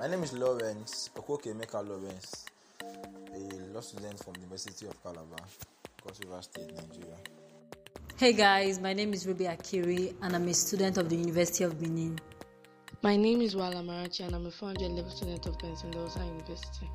[0.00, 2.46] My name is Lawrence Okoke Meka Lawrence,
[2.80, 5.44] a law student from the University of Calabar,
[6.02, 7.16] Cross River State, Nigeria.
[8.16, 11.78] Hey guys, my name is Ruby Akiri and I'm a student of the University of
[11.78, 12.18] Benin.
[13.02, 16.88] My name is Wala Marachi and I'm a 400 level student of Benson University.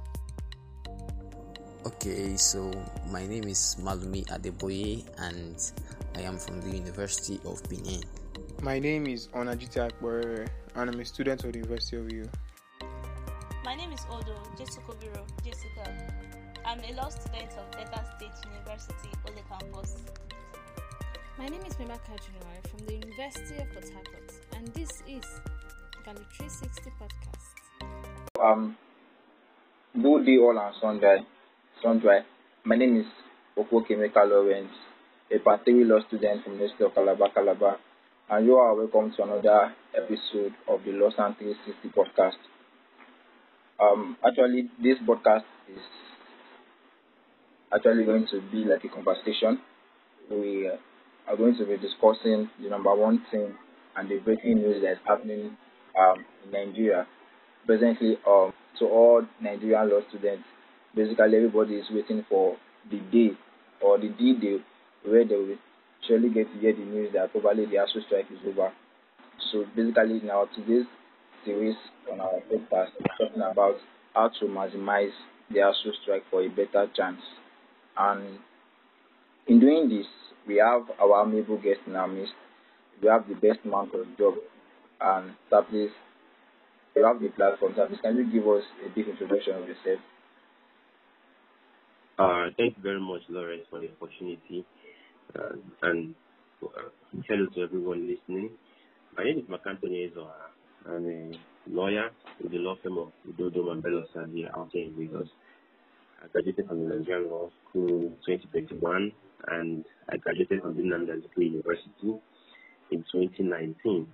[1.85, 2.71] Okay, so
[3.11, 5.71] my name is Malumi Adeboye and
[6.15, 8.01] I am from the University of Benin.
[8.63, 12.27] My name is Onajita Akbore and I'm a student of the University of U.
[13.75, 15.83] My name is Odo Jesukobiro Jessica.
[16.65, 19.97] I'm a law student of Delta State University, Oleh Campus.
[21.37, 25.25] My name is Mema Kajunwari from the University of Port Harcourt, and this is
[26.05, 28.39] Valley 360 Podcast.
[28.39, 28.77] Um,
[30.01, 31.25] good day all and sundry.
[31.83, 32.21] Sundry.
[32.63, 33.07] My name is
[33.57, 34.71] Okoke Meka Lawrence,
[35.29, 37.77] a part three law student from the University of Calabar, Calabar,
[38.29, 42.39] and you are welcome to another episode of the Law 360 Podcast.
[43.79, 45.81] Um, actually, this podcast is
[47.73, 49.59] actually going to be like a conversation.
[50.29, 50.67] We
[51.27, 53.53] are going to be discussing the number one thing
[53.95, 55.57] and the breaking news that is happening
[55.99, 57.07] um, in Nigeria.
[57.65, 60.43] Presently, um, to all Nigerian law students,
[60.95, 62.57] basically everybody is waiting for
[62.89, 63.31] the day
[63.81, 64.57] or the D day
[65.03, 65.57] where they will
[66.07, 68.71] surely get to hear the news that probably the ASUU strike is over.
[69.51, 70.85] So basically, now today's
[71.45, 71.75] series
[72.11, 73.75] on our podcast talking about
[74.13, 75.11] how to maximize
[75.51, 77.21] the ASUU strike for a better chance.
[77.97, 78.39] And
[79.47, 80.07] in doing this,
[80.47, 82.33] we have our amiable guest in our midst.
[83.01, 84.35] We have the best man for the job.
[85.01, 85.91] And Tapis,
[86.95, 87.75] you have the platform.
[87.75, 89.99] Tapis, can you give us a brief introduction of yourself?
[92.17, 94.65] Uh, thank you very much, Lawrence, for the opportunity.
[95.37, 96.15] Uh, and
[96.63, 96.89] uh,
[97.27, 98.51] hello to everyone listening.
[99.17, 100.54] My name is Markanthony Ezeoha.
[100.87, 101.31] I'm a
[101.69, 102.09] lawyer
[102.41, 105.27] with the law firm of Udodo Mambelo Sadi out here in Lagos.
[106.23, 109.11] I graduated from the Nigerian Law School 2021
[109.47, 112.21] and I graduated from the Nnamdi University
[112.91, 114.07] in 2019.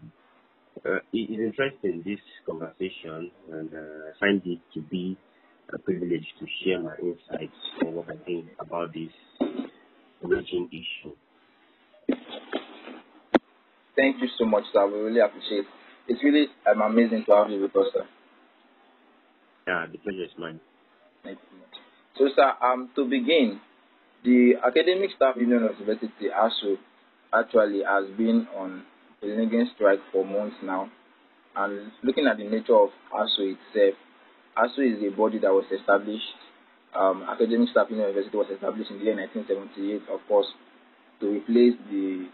[0.85, 5.17] Uh, it is interesting this conversation and uh, I find it to be
[5.73, 9.11] a privilege to share my insights on what I think about this
[10.23, 11.15] emerging issue.
[13.97, 14.87] Thank you so much, sir.
[14.87, 15.80] We really appreciate it.
[16.07, 18.05] It's really um, amazing to have you with us, sir.
[19.67, 20.59] Yeah, the pleasure is mine.
[21.23, 21.61] Thank you
[22.17, 23.59] so sir, um, to begin,
[24.23, 26.77] the Academic Staff Union of University, ASUU,
[27.33, 28.83] actually has been on
[29.23, 30.89] a lingering strike for months now.
[31.55, 33.95] And looking at the nature of ASUU itself,
[34.57, 36.35] ASUU is a body that was established,
[36.93, 40.47] um, Academic Staff Union of University was established in the year 1978, of course,
[41.21, 42.27] to replace the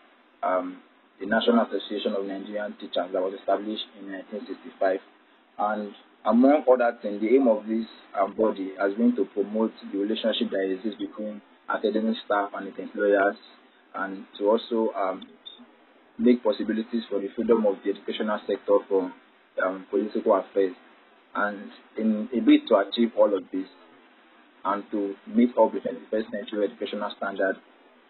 [0.44, 0.77] um,
[1.19, 5.00] the National Association of Nigerian Teachers that was established in 1965.
[5.57, 5.91] And
[6.25, 10.53] among other things, the aim of this um, body has been to promote the relationship
[10.53, 13.35] that exists between academic staff and its employers,
[13.95, 15.25] and to also um,
[16.19, 19.13] make possibilities for the freedom of the educational sector from
[19.66, 20.75] um, political affairs.
[21.33, 23.67] And in a bid to achieve all of this,
[24.66, 27.57] and to meet up with the 21st century educational standard,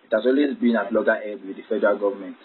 [0.03, 2.35] it has always been at loggerheads with the federal government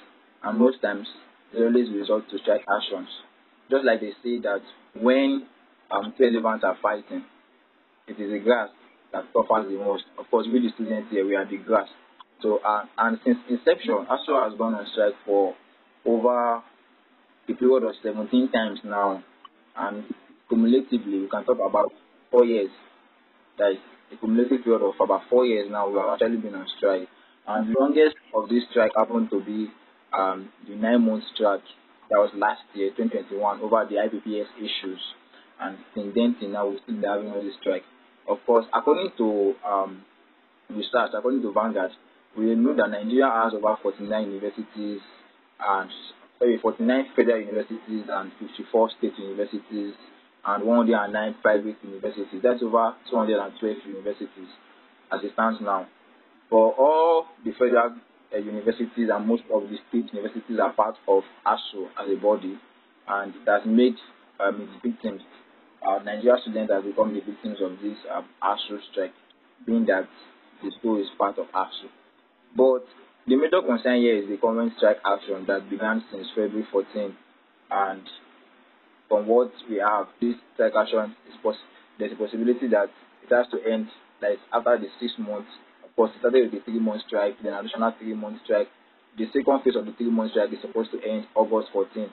[0.44, 1.06] and most times
[1.52, 3.08] they always resort to strike actions.
[3.70, 4.60] Just like they say that
[5.00, 5.46] when
[5.90, 7.24] um, two elephants are fighting,
[8.08, 8.68] it is the grass
[9.12, 10.04] that suffers the most.
[10.18, 11.88] Of course, we the students here, we are the grass.
[12.40, 15.54] So, uh, and since inception, ASUU has gone on strike for
[16.04, 16.62] over
[17.48, 19.22] a period of 17 times now.
[19.76, 20.04] And
[20.48, 21.92] cumulatively, we can talk about
[22.30, 22.70] four years.
[23.58, 23.78] That is
[24.12, 25.88] a cumulative period of about four years now.
[25.88, 27.08] We have actually been on strike.
[27.46, 29.68] And the longest of this strike happened to be
[30.12, 31.64] um, the nine month strike
[32.10, 35.00] that was last year, 2021, over the IPPIS issues.
[35.60, 37.84] And since then till now, we're still having all this strike.
[38.28, 40.02] Of course, according to um,
[40.68, 41.92] research, according to Vanguard,
[42.36, 45.00] we know that Nigeria has over 49 universities
[45.60, 45.90] and
[46.38, 49.94] sorry, 49 federal universities and 54 state universities
[50.44, 52.40] and 109 private universities.
[52.42, 54.48] That's over 212 universities
[55.12, 55.86] as it stands now.
[56.50, 57.96] For all the federal
[58.34, 62.58] uh, universities and most of the state universities are part of ASUU as a body,
[63.08, 63.96] and it has made
[64.40, 65.22] um, its victims.
[65.82, 68.24] Uh, Nigeria students have become the victims of this um,
[68.92, 69.14] strike,
[69.66, 70.08] being that
[70.62, 71.90] the school is part of ASUU.
[72.56, 72.84] But
[73.26, 77.16] the major concern here is the current strike action that began since February 14,
[77.70, 78.02] and
[79.08, 81.66] from what we have, this strike action is poss-
[81.98, 82.88] there's a possibility that
[83.22, 83.88] it has to end
[84.20, 85.50] like after the six months
[85.96, 88.68] course, it started with a three month strike, then additional three month strike.
[89.18, 92.08] The second phase of the three month strike is supposed to end August 14,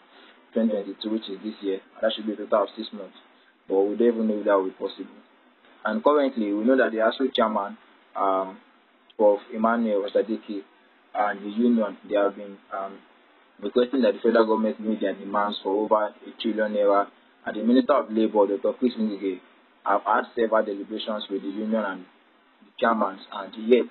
[0.53, 1.79] 2022, which is this year.
[2.01, 3.15] That should be a total of six months.
[3.67, 5.21] but we don't even know if that will be possible.
[5.85, 7.77] And currently, we know that the ASUU chairman,
[8.15, 8.57] um,
[9.15, 9.39] Prof.
[9.53, 10.63] Emmanuel Osodeke,
[11.15, 12.97] and the union, they have been um,
[13.61, 17.07] requesting that the federal government meet their demands for over a trillion naira.
[17.45, 18.73] And the Minister of Labour, Dr.
[18.77, 19.39] Chris Ngige,
[19.85, 22.05] have had several deliberations with the union and
[22.79, 23.85] the chairman, and yet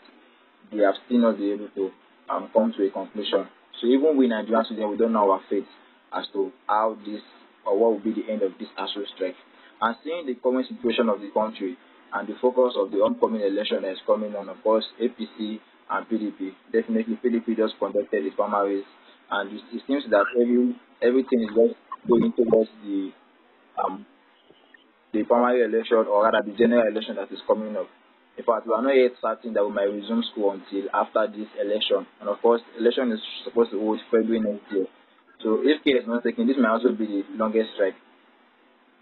[0.72, 1.90] they have still not been able to
[2.28, 3.48] um, come to a conclusion.
[3.80, 5.66] So even we Nigerian students, we don't know our fate
[6.12, 7.20] as to how this
[7.66, 9.36] or what will be the end of this ASUU strike.
[9.80, 11.76] And seeing the current situation of the country
[12.12, 15.60] and the focus of the upcoming election that is coming on, of course, APC
[15.90, 16.52] and PDP.
[16.72, 18.84] Definitely, PDP just conducted its primaries,
[19.30, 21.76] and it, it seems that every everything is just
[22.08, 23.12] going towards the
[23.78, 24.04] um
[25.12, 27.88] the primary election or rather the general election that is coming up.
[28.38, 31.50] In fact, we are not yet certain that we might resume school until after this
[31.58, 32.06] election.
[32.20, 34.86] And of course, election is supposed to hold February next year.
[35.42, 37.98] So if care is not taken, this might also be the longest strike.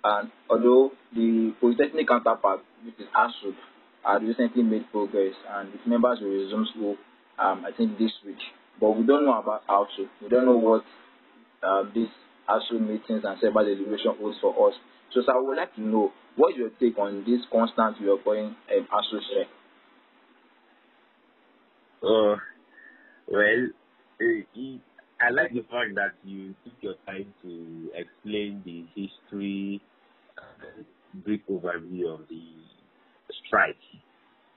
[0.04, 3.52] And although the polytechnic counterpart, which is ASUP,
[4.00, 6.96] had recently made progress and its members will resume school,
[7.38, 8.40] um, I think this week.
[8.80, 10.08] But we don't know about ASUD.
[10.22, 10.84] We don't know what
[11.62, 12.08] uh, these
[12.48, 14.74] ASUD meetings and several deliberation holds for us.
[15.12, 18.88] So, I would like to know what is your take on this constant reoccurring um,
[18.88, 19.48] strike?
[22.02, 22.36] Uh,
[23.28, 23.68] well,
[24.20, 24.60] uh,
[25.20, 29.80] I like the fact that you took your time to explain the history
[30.36, 30.86] and
[31.24, 32.42] brief overview of the
[33.46, 33.76] strike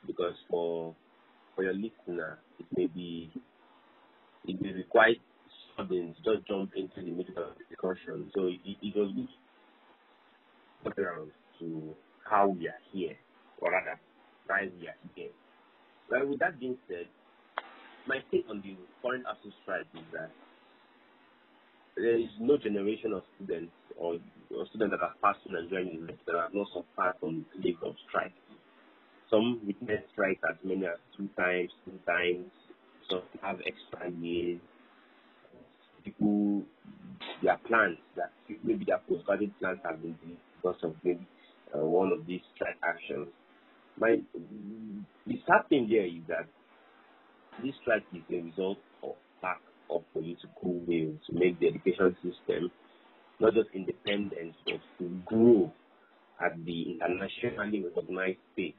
[0.05, 0.95] because for
[1.55, 3.31] for your listener it may be
[4.45, 5.21] it may be quite
[5.77, 8.29] sudden to just jump into the middle of the discussion.
[8.35, 9.29] So it, it was good
[10.83, 11.95] background to
[12.29, 13.15] how we are here,
[13.59, 13.99] or rather
[14.47, 15.29] why we are here.
[16.09, 17.07] Well with that being said,
[18.07, 20.31] my take on the current ASUU strike is that
[21.95, 24.15] there is no generation of students or,
[24.55, 27.95] or students that have passed through Nigerian university that have not suffered from plague of
[28.07, 28.33] strike.
[29.29, 32.49] Some witness strike as many as two times, two times.
[33.09, 34.59] Some have extra years.
[36.03, 36.63] People,
[37.43, 38.31] their plans, that
[38.63, 40.15] maybe their postgraduate plans have been
[40.55, 41.27] because of maybe
[41.75, 43.27] uh, one of these strike actions.
[43.97, 44.17] My
[45.27, 46.47] the sad thing here is that
[47.63, 52.71] this strike is a result of lack of political will to make the education system
[53.39, 55.71] not just independent but to grow
[56.41, 58.75] at the internationally recognized stage.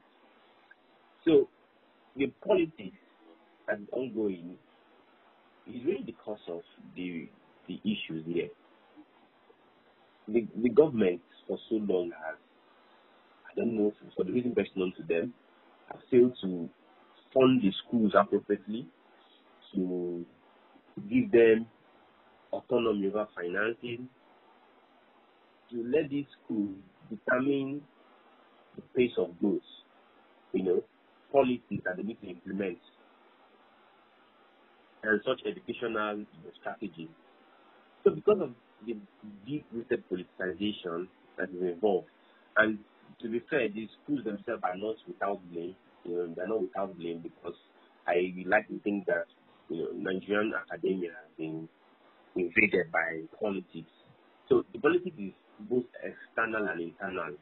[1.25, 1.49] So
[2.15, 2.97] the politics
[3.73, 4.57] is ongoing
[5.67, 6.61] is really because of
[6.95, 7.29] the
[7.67, 8.49] the issues here.
[10.27, 12.37] The the government for so long has
[13.51, 15.33] I don't know for the reason best known to them
[15.89, 16.69] have failed to
[17.33, 18.89] fund the schools appropriately
[19.73, 20.25] to
[21.09, 21.67] give them
[22.53, 24.09] autonomy over financing,
[25.71, 26.77] to let these schools
[27.09, 27.85] determine
[28.75, 29.61] the pace of growth,
[30.53, 30.83] you know,
[31.31, 32.79] policies that they need to implement,
[35.03, 36.25] and such educational
[36.59, 37.09] strategies.
[38.03, 38.55] So because of
[38.85, 38.95] the
[39.45, 41.07] deep-rooted politicization
[41.37, 42.07] that is involved,
[42.57, 42.79] and
[43.21, 45.75] to be fair, the schools themselves are not without blame.
[46.03, 47.55] You know, they're not without blame because
[48.07, 49.25] I like to think that
[49.69, 51.67] you know, Nigerian academia has been
[52.35, 53.91] invaded by politics.
[54.49, 55.33] So the politics is
[55.69, 57.35] both external and internal.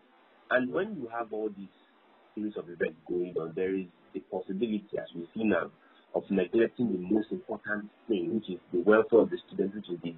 [0.52, 1.70] And when you have all these
[2.36, 5.72] series of events going on, there is the possibility, as we see now,
[6.16, 10.00] of neglecting the most important thing, which is the welfare of the students, which is
[10.04, 10.16] the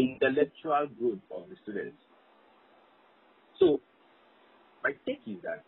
[0.00, 1.96] intellectual growth of the students.
[3.58, 3.80] So
[4.86, 5.64] my take is that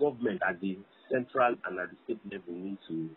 [0.00, 0.78] government at the
[1.10, 3.08] central and at the state level need to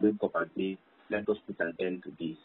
[0.00, 0.78] wake up and say,
[1.10, 2.36] let us put an end to this.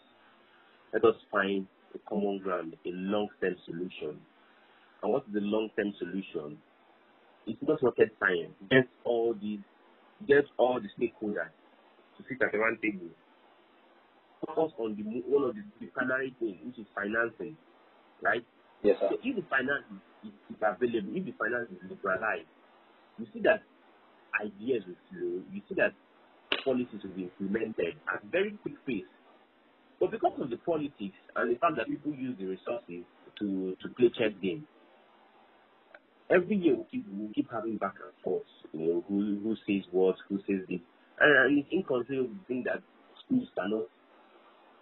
[0.93, 4.21] Let us find a common ground, a long-term solution.
[5.03, 6.57] And what is the long-term solution?
[7.45, 8.55] It's not rocket science.
[8.69, 9.59] Get all these,
[10.27, 11.51] get all the stakeholders
[12.17, 13.11] to sit at the one table.
[14.45, 17.57] Focus on the one of the, the primary things, which is financing,
[18.21, 18.45] right?
[18.83, 19.09] Yes, sir.
[19.11, 19.83] So if the finance
[20.23, 22.49] is, is available, if the finance is liberalized,
[23.17, 23.63] you see that
[24.39, 25.43] ideas will flow.
[25.51, 25.93] You see that
[26.63, 29.09] policies will be implemented at very quick pace.
[29.99, 33.03] But because of the politics and the fact that people use the resources
[33.39, 34.63] to, to play chess games,
[36.29, 39.83] every year we keep, we keep having back and forth, you know, who, who says
[39.91, 40.79] what, who says this.
[41.19, 42.81] And, and it's inconceivable to think that
[43.25, 43.87] schools cannot,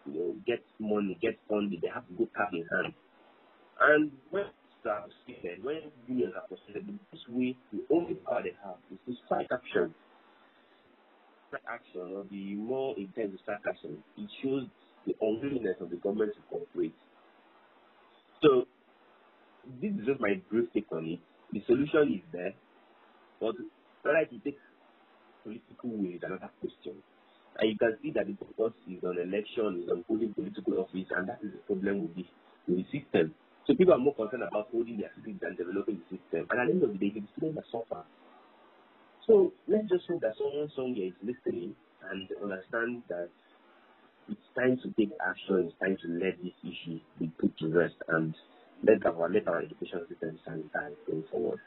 [0.06, 2.94] you know, get money, get funding, they have to go cap in hand.
[3.80, 4.46] And when
[4.86, 9.14] are stated, when unions are frustrated, this way, the only power they have is to
[9.26, 9.94] strike action
[11.48, 14.64] Strike action or the more intense strike action, it shows
[15.06, 16.94] the unwillingness of the government to cooperate.
[18.44, 18.66] So
[19.82, 21.20] this is just my my brief take on it,
[21.54, 22.54] the solution is there,
[23.40, 23.56] but
[24.04, 24.62] whether it takes
[25.44, 27.02] political will is another question.
[27.60, 31.08] And you can see that the focus is on election, is on holding political office,
[31.16, 32.26] and that is the problem with the,
[32.68, 33.34] with the system.
[33.68, 36.48] So people are more concerned about holding their seats than developing the system.
[36.50, 38.04] And at the end of the day, the students are suffer.
[39.28, 41.76] So let's just hope that someone somewhere is listening
[42.10, 43.30] and understand that
[44.30, 47.96] it's time to take action, it's time to let this issue be put to rest
[48.08, 48.34] and
[48.84, 51.60] let our let our education system sanitize going forward.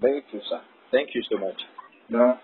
[0.00, 0.62] Very true, sir.
[0.90, 1.60] Thank you so much.
[2.08, 2.40] Now,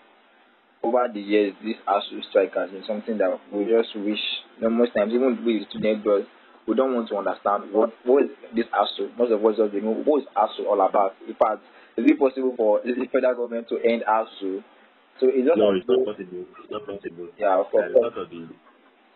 [0.82, 4.20] over the years, this ASUU strike has been something that we just wish,
[4.58, 6.26] you know, most times, even we student girls,
[6.66, 9.16] we don't want to understand what what is this ASUU.
[9.18, 11.14] Most of us just know what is ASUU all about.
[11.28, 11.62] In fact,
[11.96, 14.64] is it possible for the federal government to end ASUU?
[15.20, 16.44] So it's not no, it's not possible.
[16.58, 17.28] It's not possible.
[17.38, 17.92] Yeah, of course.
[17.94, 18.48] Uh, of the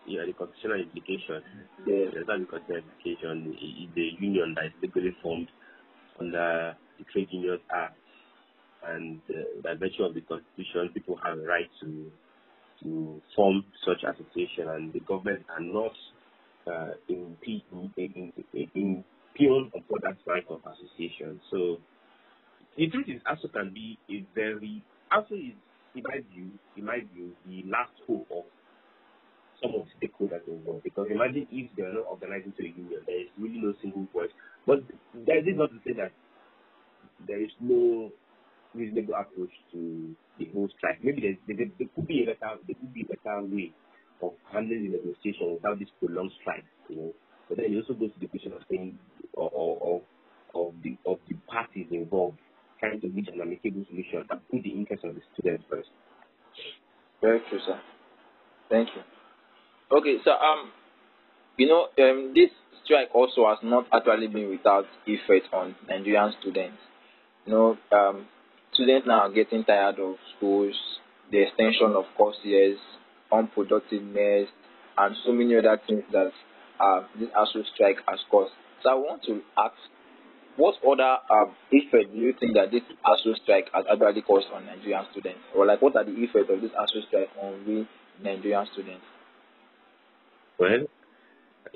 [0.07, 1.43] yeah, the constitutional implication.
[1.85, 2.09] Yeah.
[2.13, 3.55] There's not the constitutional implication.
[3.95, 5.49] The union that is legally formed
[6.19, 7.95] under the Trade Unions Act
[8.87, 12.11] and uh, by virtue of the constitution, people have a right to
[12.83, 15.91] to form such association, and the government cannot
[16.67, 19.03] uh, impede in, in,
[19.35, 21.39] impugn upon that right of association.
[21.51, 21.77] So
[22.77, 25.55] the truth is, ASUU can be a very ASUU is,
[25.95, 28.43] in my view, in my view, the last hope of
[29.61, 30.83] some of the stakeholders involved.
[30.83, 34.07] Because imagine if they are not organizing to a union, there is really no single
[34.13, 34.29] voice.
[34.65, 34.83] But
[35.25, 36.11] that is not to say that
[37.27, 38.11] there is no
[38.73, 41.03] reasonable approach to the whole strike.
[41.03, 43.73] Maybe there, there, there could be a better there could be a better way
[44.21, 47.13] of handling the negotiation without this prolonged strike, you know.
[47.47, 48.97] But then it also goes to the question of saying
[49.37, 50.01] of of,
[50.53, 52.37] of the of the parties involved
[52.79, 55.89] trying to reach an amicable solution and put the interests of the students first.
[57.21, 57.79] Very true, sir.
[58.69, 59.01] Thank you.
[59.97, 60.71] Okay, so um,
[61.57, 62.49] you know, um, this
[62.85, 66.77] strike also has not actually been without effect on Nigerian students.
[67.45, 68.27] You know, um,
[68.73, 70.75] students now are getting tired of schools,
[71.31, 72.77] the extension of course years,
[73.31, 74.47] unproductiveness,
[74.97, 76.31] and so many other things that
[76.79, 78.51] uh, this ASUU strike has caused.
[78.83, 79.75] So I want to ask,
[80.55, 84.65] what other um, effect do you think that this ASUU strike has actually caused on
[84.65, 85.39] Nigerian students?
[85.55, 87.87] Or like, what are the effects of this ASUU strike on we
[88.21, 89.05] Nigerian students?
[90.59, 90.87] Well,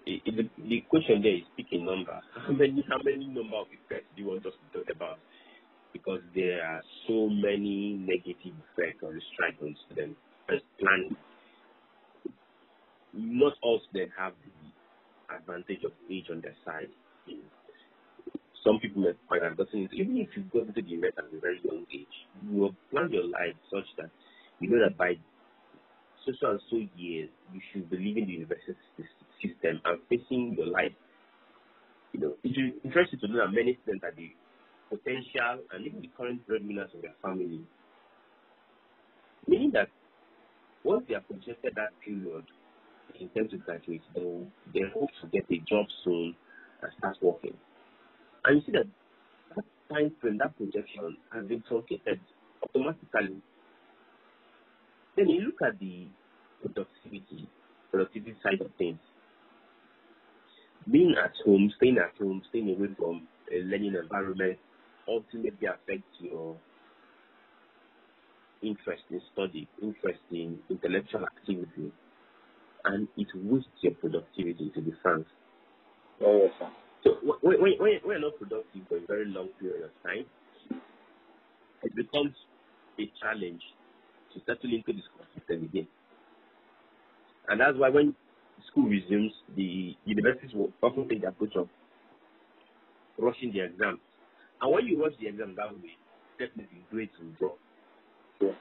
[0.06, 2.20] the, the question there is picking number.
[2.48, 5.20] How many how many number of effects do you want us to talk about?
[5.94, 10.20] because there are so many negative effects on the strike on students.
[10.50, 11.16] First, planning.
[13.14, 16.90] Not all students have the advantage of age on their side.
[18.64, 21.60] Some people may find into, even if you've gotten to the university at a very
[21.64, 24.10] young age, you will plan your life such that
[24.60, 25.16] you know that by
[26.26, 28.74] so and so years, you should be leaving the university
[29.42, 30.94] system and facing your life.
[32.14, 34.32] You know, it's interesting to know that many students are the
[34.90, 37.62] potential, and even the current breadwinners of their family.
[39.48, 39.90] Meaning that
[40.84, 42.46] once they have projected that period
[43.20, 46.36] in terms to graduate, they, they hope to get a job soon
[46.82, 47.56] and start working.
[48.46, 48.88] And you see that
[49.56, 52.20] that time frame, that projection has been truncated
[52.64, 53.42] automatically.
[55.16, 56.08] Then you look at the
[56.62, 57.48] productivity,
[57.92, 59.00] productivity side of things.
[60.92, 64.60] Being at home, staying at home, staying away from a learning environment,
[65.08, 66.58] ultimately affects your
[68.62, 71.92] interest in study, interest in intellectual activity,
[72.86, 75.26] and it wastes your productivity, to be frank.
[76.22, 76.70] Oh, yes, sir.
[77.04, 77.10] So
[77.42, 80.26] when, when, when you're not productive for a very long period of time,
[81.84, 82.34] it becomes
[83.00, 83.62] a challenge
[84.34, 85.88] to settle into the school system again.
[87.50, 88.16] And that's why when
[88.72, 91.68] school resumes, the universities will often take the approach of
[93.18, 94.00] rushing the exams
[94.64, 95.92] and when you rush the exam that way,
[96.40, 97.58] definitely grades will drop.
[98.40, 98.52] Yeah.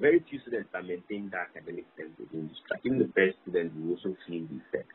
[0.00, 2.78] Very few students can maintain that academic sense within the.
[2.84, 4.92] Even the best students will also feel the effect.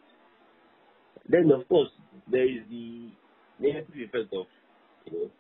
[1.28, 1.90] Then, of course,
[2.30, 3.10] there is the
[3.60, 4.46] negative effect of,
[5.06, 5.32] you know,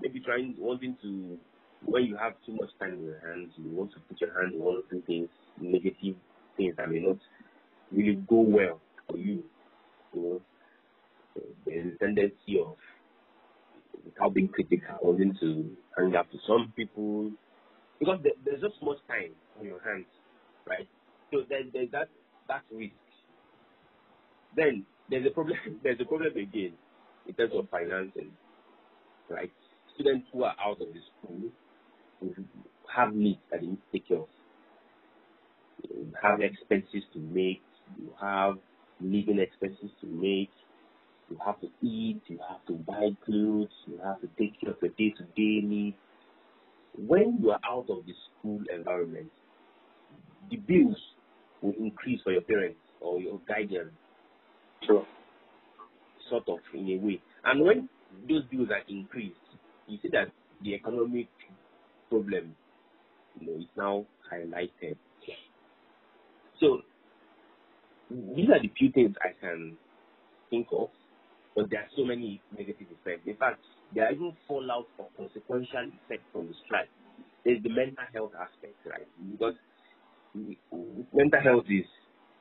[0.00, 1.38] maybe trying, wanting to,
[1.84, 4.54] when you have too much time in your hands, you want to put your hand
[4.54, 5.28] in one or things,
[5.60, 6.16] negative
[6.56, 7.18] things that may not
[7.92, 9.42] really go well for you.
[10.12, 10.40] You know,
[11.34, 12.76] so there is a tendency of
[14.04, 17.30] without being critical, wanting to hang up to some people
[18.00, 20.06] because there, there's just much time on your hands,
[20.66, 20.88] right?
[21.32, 22.08] So there, there's that
[22.48, 22.94] that risk.
[24.56, 25.58] Then there's a problem.
[25.82, 26.74] There's a problem again
[27.26, 28.32] in terms of financing,
[29.30, 29.52] right?
[29.94, 31.50] Students who are out of the school
[32.94, 34.28] have needs that they need to take care of.
[35.90, 37.62] You have expenses to make.
[37.98, 38.56] You have
[39.00, 40.50] living expenses to make.
[41.30, 44.78] you have to eat, you have to buy clothes, you have to take care of
[44.82, 45.96] your day to day needs.
[46.98, 49.30] When you are out of the school environment,
[50.50, 50.96] the bills
[51.62, 53.92] will increase for your parents or your guardians.
[54.84, 55.04] True.
[56.30, 57.20] Sort of in a way.
[57.44, 57.88] And when
[58.28, 59.34] those bills are increased,
[59.86, 60.28] you see that
[60.62, 61.28] the economic
[62.08, 62.56] problem
[63.40, 64.96] you know, is now highlighted.
[66.60, 66.80] So
[68.10, 69.76] these are the few things I can
[70.50, 70.88] think of,
[71.56, 73.26] but there are so many negative effects.
[73.26, 73.60] In fact,
[73.94, 76.90] there are even fallout or consequential effects from the strike.
[77.44, 79.08] There's the mental health aspect, right?
[79.32, 79.54] Because
[81.12, 81.86] mental health is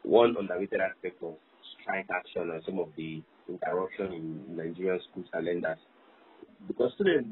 [0.03, 1.37] one underrated aspect of
[1.81, 5.79] strike action and some of the interruption in Nigerian school calendars.
[6.67, 7.29] Because students,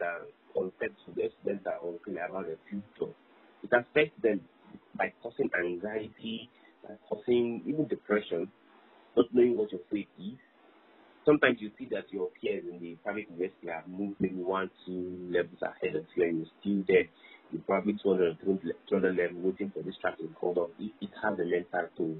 [0.00, 3.12] are unsettled, when students are unclear about their future,
[3.62, 4.48] it affects them
[4.96, 6.50] by causing anxiety,
[6.82, 8.50] by causing even depression,
[9.16, 10.38] not knowing what your fate is.
[11.24, 15.28] Sometimes you see that your peers in the private university have moved maybe one, two
[15.30, 17.04] levels ahead of you and you're still there.
[17.52, 18.38] You're probably 200,
[18.88, 20.70] 200 level waiting for this track to come up.
[20.78, 22.16] It, it has a mental toll.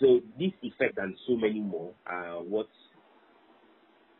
[0.00, 2.68] So this effect and so many more are what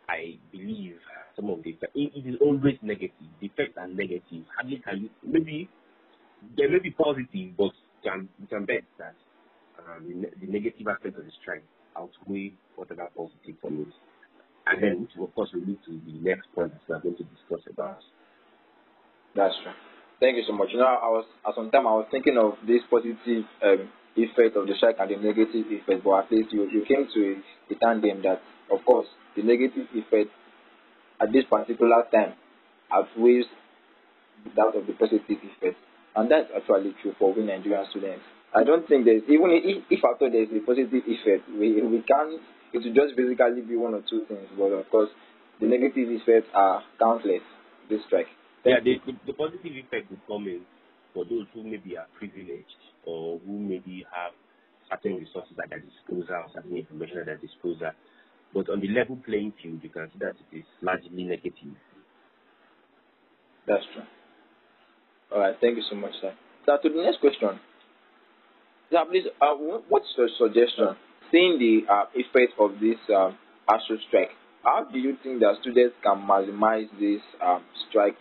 [0.08, 0.96] I believe
[1.36, 1.92] some of the effect.
[1.96, 3.16] It, it is always negative.
[3.40, 4.44] The effects are negative.
[4.56, 5.68] Hardly can you maybe
[6.56, 7.72] there may be positive, but
[8.04, 9.14] can you can bet that
[9.78, 11.64] um, the, the negative aspect of the strike
[11.96, 13.94] outweigh whatever positive it.
[14.66, 17.16] And then, which of course will lead to the next point that we are going
[17.16, 17.98] to discuss about.
[19.34, 19.72] That's true.
[20.20, 20.68] Thank you so much.
[20.72, 24.56] You know, I was at some time I was thinking of this positive um, effect
[24.56, 27.74] of the strike and the negative effect, but at least you, you came to a,
[27.74, 30.30] a tandem that, of course, the negative effect
[31.20, 32.34] at this particular time
[32.92, 33.46] outweighs
[34.54, 35.78] that of the positive effect.
[36.14, 38.22] And that's actually true for we Nigerian students.
[38.54, 42.02] I don't think there's even if, if I thought there's a positive effect, we we
[42.04, 42.40] can't.
[42.72, 45.10] It will just basically be one or two things, but of course,
[45.60, 47.42] the negative effects are countless.
[47.88, 48.28] This strike.
[48.64, 50.62] Yeah, the, the, the positive effect will come in
[51.12, 54.32] for those who maybe are privileged or who maybe have
[54.88, 57.90] certain resources at their disposal, certain information at their disposal.
[58.54, 61.74] But on the level playing field, you can see that it is largely negative.
[63.66, 64.04] That's true.
[65.32, 66.34] All right, thank you so much, sir.
[66.68, 67.58] Now to the next question.
[68.92, 69.54] Now, please, uh,
[69.88, 70.96] what's your suggestion?
[71.30, 73.38] Seeing the uh, effect of this um,
[74.06, 74.28] strike,
[74.62, 78.18] how do you think that students can maximize this um, strike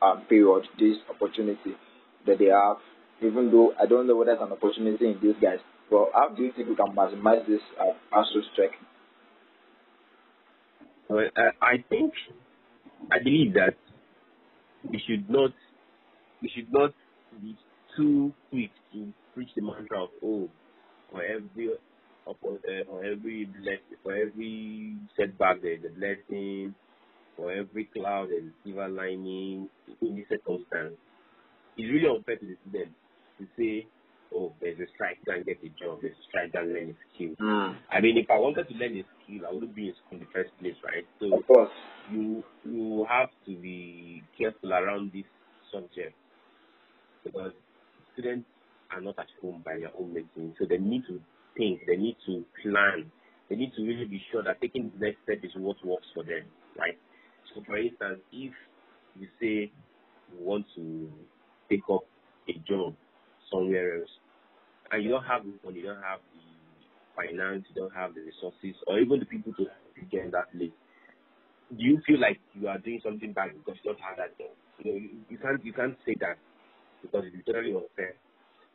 [0.00, 1.74] um, period, this opportunity
[2.24, 2.76] that they have?
[3.20, 5.58] Even though I don't know whether it's an opportunity in these guys,
[5.90, 8.78] but how do you think we can maximize this uh, strike?
[11.08, 12.12] Well, uh, I think,
[13.10, 13.74] I believe that
[14.88, 15.50] we should not,
[16.40, 16.92] we should not
[17.42, 17.56] be
[17.96, 20.50] too quick to preach the mantra of oh,
[21.10, 21.70] for every
[22.26, 26.74] uh, for every blessing, for every setback there's a blessing,
[27.36, 29.68] for every cloud there's a silver lining
[30.02, 30.96] in this circumstance.
[31.76, 32.94] It's really unfair to the student
[33.38, 33.88] to say,
[34.34, 37.34] oh, there's a strike, can't get a job, there's a strike, and learn a skill.
[37.40, 37.78] Mm.
[37.90, 40.20] I mean, if I wanted to learn a skill, I wouldn't be in school in
[40.20, 41.06] the first place, right?
[41.20, 41.72] So Of course.
[42.10, 45.26] you you have to be careful around this
[45.72, 46.16] subject
[47.24, 47.52] because
[48.12, 48.48] students
[48.94, 51.20] are not at home by their own making, so they need to
[51.56, 53.10] think, they need to plan,
[53.48, 56.24] they need to really be sure that taking the next step is what works for
[56.24, 56.44] them,
[56.78, 56.98] right?
[57.54, 58.52] So, for instance, if
[59.18, 59.72] you say
[60.32, 61.10] you want to
[61.70, 62.04] take up
[62.48, 62.94] a job
[63.50, 64.10] somewhere else,
[64.90, 66.40] and you don't have the money, you don't have the
[67.16, 69.66] finance, you don't have the resources, or even the people to
[70.10, 70.72] get in that place,
[71.76, 74.50] do you feel like you are doing something bad because you don't have that job?
[74.82, 76.36] You know, you, you can't you can't say that
[77.00, 78.14] because it's totally unfair.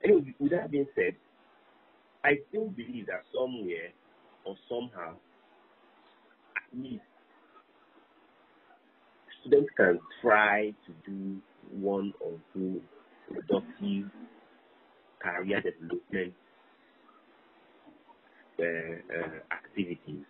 [0.03, 1.15] Anyway, with that being said,
[2.23, 3.91] I still believe that somewhere
[4.45, 5.15] or somehow,
[6.57, 7.03] at least,
[9.41, 11.37] students can try to do
[11.71, 12.81] one or two
[13.27, 14.09] productive
[15.19, 16.33] career development
[18.59, 20.25] uh, uh, activities.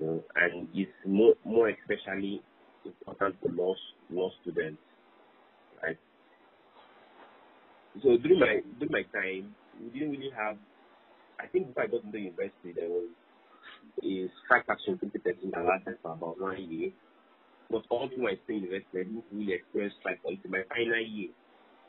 [0.00, 2.42] You know, and it's more, more especially
[2.84, 3.74] important for law,
[4.10, 4.80] law students,
[5.82, 5.98] right?
[8.00, 10.56] So during my during my time, we didn't really have.
[11.40, 13.08] I think before I got into university, there was
[14.02, 16.90] a strike action 2013 that lasted for about one year.
[17.70, 21.00] But all through my stay in university, I didn't really experience strike until my final
[21.00, 21.30] year,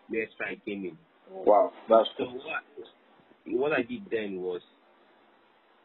[0.10, 0.98] where strike came in.
[1.32, 2.64] Wow, that's So what
[3.48, 4.62] what I did then was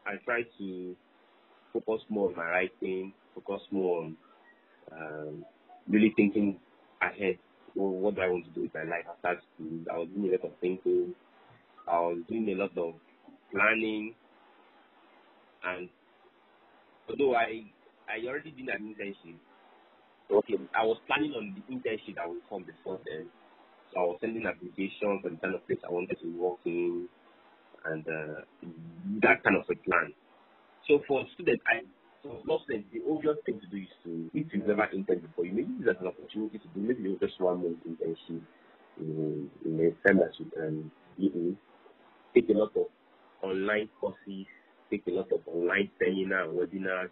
[0.06, 0.96] I tried to
[1.72, 4.16] focus more on my writing, focus more on
[4.92, 5.44] um,
[5.88, 6.58] really thinking
[7.02, 7.38] ahead.
[7.74, 9.84] Well, what do I want to do with my life after school?
[9.92, 11.14] I was doing a lot of thinking.
[11.88, 13.00] I was doing a lot of
[13.52, 14.16] planning,
[15.62, 15.90] and
[17.08, 17.72] although I
[18.08, 19.38] I already did an internship.
[20.30, 23.30] Okay, I was planning on the internship that would come before then.
[23.92, 27.08] So I was sending applications for the kind of place I wanted to work in
[27.84, 28.42] and uh,
[29.22, 30.14] that kind of a plan.
[30.88, 31.82] So for students, I
[32.22, 35.52] so students, the obvious thing to do is to, if you've never interned before, you
[35.52, 38.42] may use it as an opportunity to do maybe just one month internship
[38.98, 41.56] in, a firm that you can in.
[42.34, 42.86] Take a lot of
[43.42, 44.46] online courses,
[44.90, 47.10] take a lot of online seminar webinars.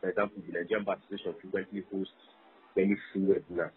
[0.00, 2.12] For example, the Nigerian Bar Association frequently hosts
[2.76, 3.70] many free webinars.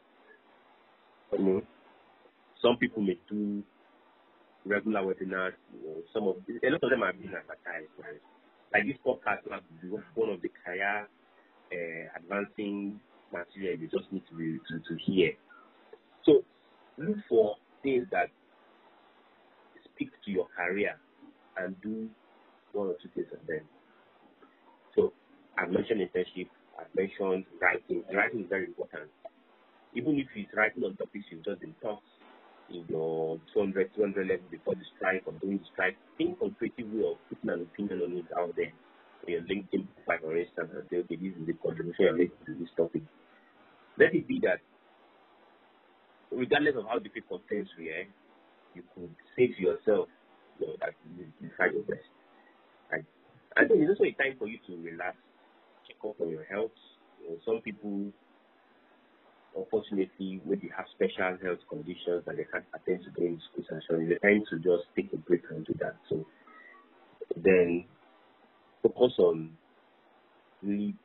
[1.33, 1.61] You know,
[2.61, 3.63] some people may do
[4.65, 5.53] regular webinars.
[5.73, 7.91] You know, some of a lot of them are being advertised.
[7.99, 8.21] Right?
[8.73, 9.39] Like this podcast
[10.15, 11.07] one of the career
[11.71, 12.99] uh, advancing
[13.31, 15.31] material you just need to be to, to hear.
[16.25, 16.43] So
[16.97, 18.29] look for things that
[19.93, 20.95] speak to your career
[21.57, 22.07] and do
[22.73, 23.61] one or two things of them.
[24.95, 25.13] So
[25.57, 26.49] I've mentioned internship,
[26.79, 28.03] I've mentioned writing.
[28.13, 29.09] Writing is very important.
[29.95, 32.01] Even if it's writing on topics you've just been taught
[32.69, 36.91] in your 200, 200 level before the strike or during the strike, think of creative
[36.91, 38.73] way of putting an opinion on it out there.
[39.25, 42.59] On your LinkedIn profile, for instance, and say, okay, this is the contribution you're to
[42.59, 43.03] this topic.
[43.97, 44.61] Let it be that,
[46.31, 48.05] regardless of how difficult things were,
[48.75, 50.07] you could say to yourself,
[50.59, 52.05] you know, that you, you try your best.
[52.91, 53.05] Right?
[53.55, 55.17] And then it's also a time for you to relax,
[55.87, 56.75] check up on your health.
[57.21, 58.13] You know, some people
[59.57, 64.09] unfortunately, when they have special health conditions that they can't attend to during school session,
[64.09, 65.95] they tend to just take a break and do that.
[66.09, 66.25] So
[67.35, 67.85] then
[68.83, 69.57] focus on
[70.63, 70.95] really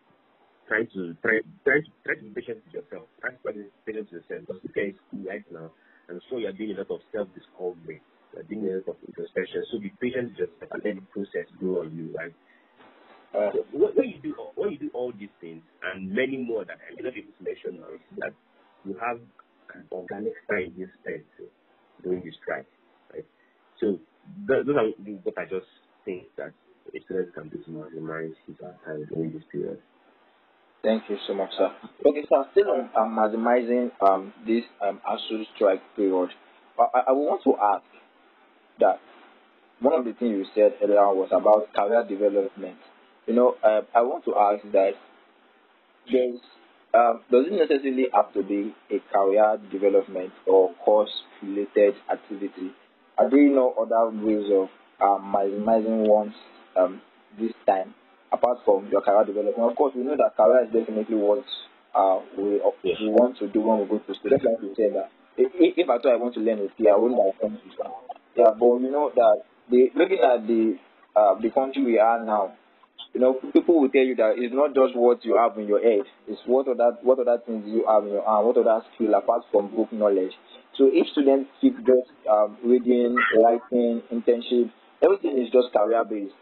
[0.68, 3.08] trying to try try to try to be patient with yourself.
[3.20, 5.70] Try to be patient with yourself because if you're in school right now,
[6.08, 8.00] I'm sure you're doing a lot of self discovery,
[8.34, 9.64] you're doing a lot of introspection.
[9.70, 12.34] So be patient with yourself and let the process grow on you, right?
[13.34, 17.00] Uh, when you do when you do all these things and many more that I
[17.00, 17.82] able to mention
[18.18, 18.32] that
[18.84, 19.18] you have
[19.74, 20.76] an organic spent
[22.02, 22.66] during this strike,
[23.12, 23.24] right?
[23.80, 23.98] So
[24.46, 24.88] those are
[25.22, 25.66] what I just
[26.04, 26.52] think that
[26.94, 29.78] a student can do to maximize his time during this period.
[30.82, 31.72] Thank you so much, sir.
[32.04, 36.30] Okay, so still on um, maximizing um, this um, ASUU strike period,
[36.78, 37.84] I, I want to ask
[38.80, 38.98] that
[39.80, 42.78] one of the things you said earlier was about career development.
[43.26, 44.92] You know, uh, I want to ask that
[46.10, 46.40] there's,
[46.92, 51.10] uh, does it necessarily have to be a career development or course
[51.42, 52.72] related activity?
[53.18, 54.68] Are there no other ways of
[55.00, 56.34] um, maximizing one's
[56.76, 57.00] um,
[57.38, 57.94] this time
[58.32, 59.70] apart from your career development?
[59.70, 61.44] Of course, we know that career is definitely what
[61.94, 62.96] uh, we, Yes.
[63.00, 64.30] we want to do when we go to school.
[64.30, 66.96] Just like you said that if, at all I want to learn a skill, I
[66.98, 68.02] wouldn't to school.
[68.36, 70.76] Yeah, but you know that the looking at the
[71.14, 72.52] uh, the country we are now,
[73.14, 75.82] you know, people will tell you that it's not just what you have in your
[75.82, 79.14] head, it's what other what other things you have in your hand, what other skill
[79.14, 80.32] apart from book knowledge.
[80.76, 84.72] So each student keeps just um, reading, writing, internship,
[85.02, 86.32] everything is just career based.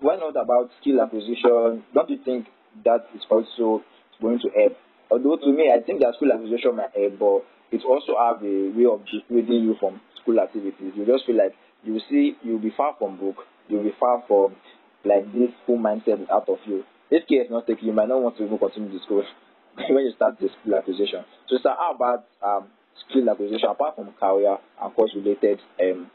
[0.00, 1.84] Why not about skill acquisition?
[1.94, 2.46] Don't you think
[2.84, 3.84] that is also
[4.20, 4.76] going to help?
[5.10, 8.74] Although to me, I think that skill acquisition might help, but it also have a
[8.74, 10.90] way of dissuading you from school activities.
[10.96, 14.56] You just feel like you see you'll be far from book, you'll be far from
[15.04, 16.84] like this full mindset out of you.
[17.10, 19.24] If care is not taken, you might not want to even continue the school
[19.90, 21.24] when you start the skill acquisition.
[21.48, 22.68] So, sir, how about um,
[23.08, 26.10] skill acquisition apart from career and course related um,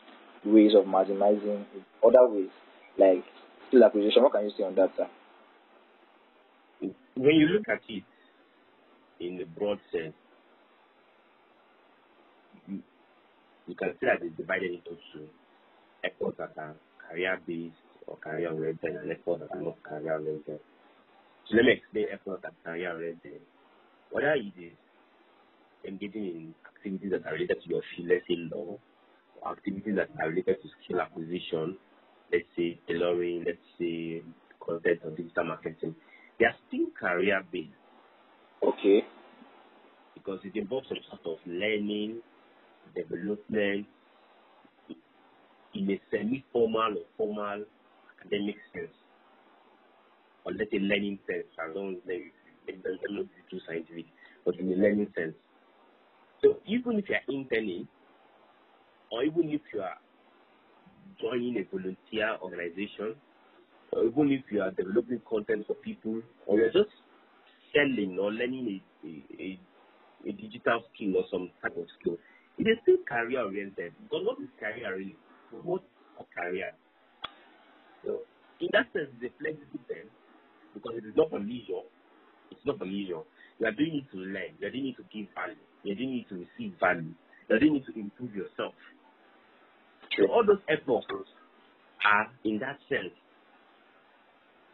[0.45, 1.65] ways of maximizing
[2.05, 2.49] other ways
[2.97, 3.23] like
[3.67, 4.23] skill acquisition?
[4.23, 5.07] What can you say on that, sir?
[7.15, 8.03] When you look at it
[9.19, 10.13] in the broad sense,
[12.67, 12.81] you,
[13.67, 15.27] you can see that it's divided into two
[16.03, 16.75] efforts that are
[17.09, 17.75] career based
[18.07, 20.59] or career oriented and efforts that are not career oriented.
[21.49, 23.41] So let me explain efforts that are career oriented.
[24.11, 24.77] Whether it is
[25.87, 28.79] engaging in activities that are related to your field, let's say law,
[29.41, 31.77] or activities that are related to skill acquisition,
[32.31, 34.23] let's say tailoring, let's say
[34.65, 35.95] content or digital marketing,
[36.39, 37.73] they are still career based
[38.63, 39.01] Okay.
[40.15, 42.21] because it involves some sort of learning,
[42.95, 43.87] development
[45.75, 47.65] in a semi-formal or formal
[48.19, 48.95] academic sense,
[50.45, 51.47] or let's say learning sense.
[51.59, 52.21] I don't let
[52.67, 54.07] let- let- let not be too scientific,
[54.45, 55.35] but in a learning sense.
[56.41, 57.87] So even if you are interning,
[59.11, 59.97] or even if you are
[61.21, 63.15] joining a volunteer organization,
[63.93, 66.91] or even if you are developing content for people, or you're just
[67.73, 69.59] selling or learning a, a, a
[70.29, 72.17] a digital skill or some type of skill,
[72.57, 73.93] it is still career oriented.
[74.03, 75.17] Because what is career really?
[75.51, 75.83] What
[76.19, 76.73] a career?
[78.61, 80.07] In that sense, it's a flexible term
[80.73, 81.83] because it is not for leisure.
[82.51, 83.23] It's not for leisure.
[83.59, 84.55] You are doing it to learn.
[84.59, 85.59] You are doing it to give value.
[85.83, 87.13] You are doing it to receive value.
[87.49, 88.73] You are doing it to improve yourself.
[90.17, 91.07] So all those efforts
[92.05, 93.15] are in that sense.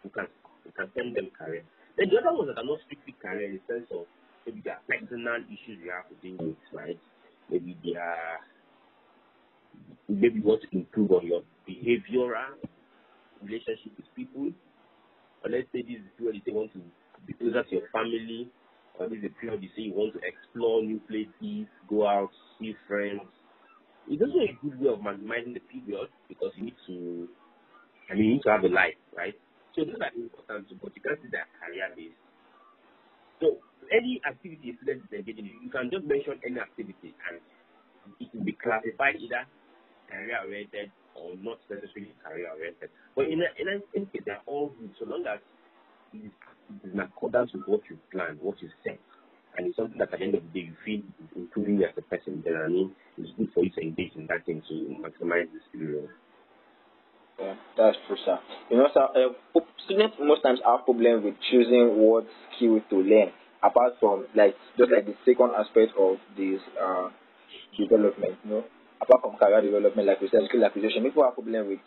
[0.04, 0.28] You can
[0.66, 1.64] you can send them career.
[1.98, 4.06] Then the other ones that are not strictly career in the sense of
[4.46, 7.00] maybe there are personal issues you have to deal with, right?
[7.50, 8.40] Maybe there are
[10.10, 12.58] maybe you want to improve on your behavioral
[13.44, 14.52] relationship with people.
[15.44, 16.82] Or let's say this is period you want to
[17.26, 18.52] be closer to your family,
[19.00, 22.30] or this is the period you say you want to explore new places, go out,
[22.60, 23.22] see friends.
[24.08, 27.30] It's also a good way of maximizing the period because you need to
[28.10, 29.36] I mean you need to have a life, right?
[29.76, 32.20] So those are important but you can't see that career based.
[33.42, 33.60] So
[33.92, 37.42] any activity a student is engaging in, you can just mention any activity and
[38.20, 39.46] it will be classified either
[40.10, 42.90] career oriented or not necessarily career oriented.
[43.16, 43.50] But in a,
[43.94, 45.40] in case, they're all good so long as
[46.14, 46.32] it is,
[46.70, 49.00] it is in accordance with what you planned, what you set.
[49.58, 51.02] And it's something that at the end of the day you feel
[51.68, 52.42] you as a person.
[52.46, 55.64] Then I mean, it's good for you to engage in that thing to maximize this
[55.72, 56.08] period.
[57.40, 58.40] Yeah, that's true, sir.
[58.70, 63.32] You know, sir, uh, students most times have problem with choosing what skill to learn,
[63.64, 67.10] apart from like just like the second aspect of this uh,
[67.78, 68.38] development.
[68.44, 68.64] You know,
[69.02, 71.80] apart from career development, like we said, skill acquisition, people have problem with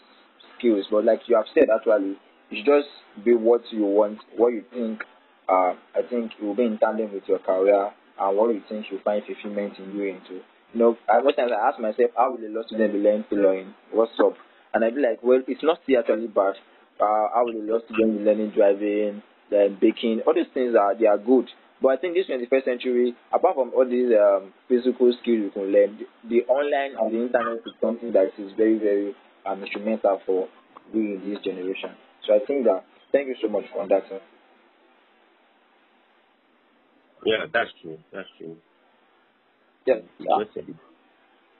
[0.58, 2.16] skills, but like you have said, actually,
[2.50, 2.88] it's just
[3.24, 5.02] be what you want, what you think.
[5.48, 8.86] Uh, I think it will be in tandem with your career and what you think
[8.90, 10.40] you find fulfillment in doing too.
[10.72, 13.24] You know, I, most times I ask myself, how will a law student be learning
[13.30, 13.74] tailoring?
[13.92, 14.34] What's up?
[14.72, 16.54] And I'd be like, well, it's not actually bad.
[16.98, 20.22] Uh, how will a lot of students be learning driving, then baking?
[20.26, 21.46] All these things are they are good.
[21.82, 25.72] But I think this 21st century, apart from all these um, physical skills you can
[25.72, 30.20] learn, the, the online and the internet is something that is very, very um, instrumental
[30.24, 30.48] for
[30.94, 31.90] we in this generation.
[32.26, 34.20] So I think that, thank you so much for that, sir.
[37.24, 37.98] Yeah, that's true.
[38.12, 38.56] That's true.
[39.86, 40.76] Yeah, You just said it.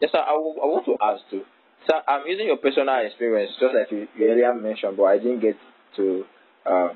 [0.01, 0.19] Yes, sir.
[0.19, 1.43] I, w- I want to ask too.
[1.87, 5.41] Sir, I'm using your personal experience, just like you, you earlier mentioned, but I didn't
[5.41, 5.57] get
[5.97, 6.25] to
[6.67, 6.89] uh,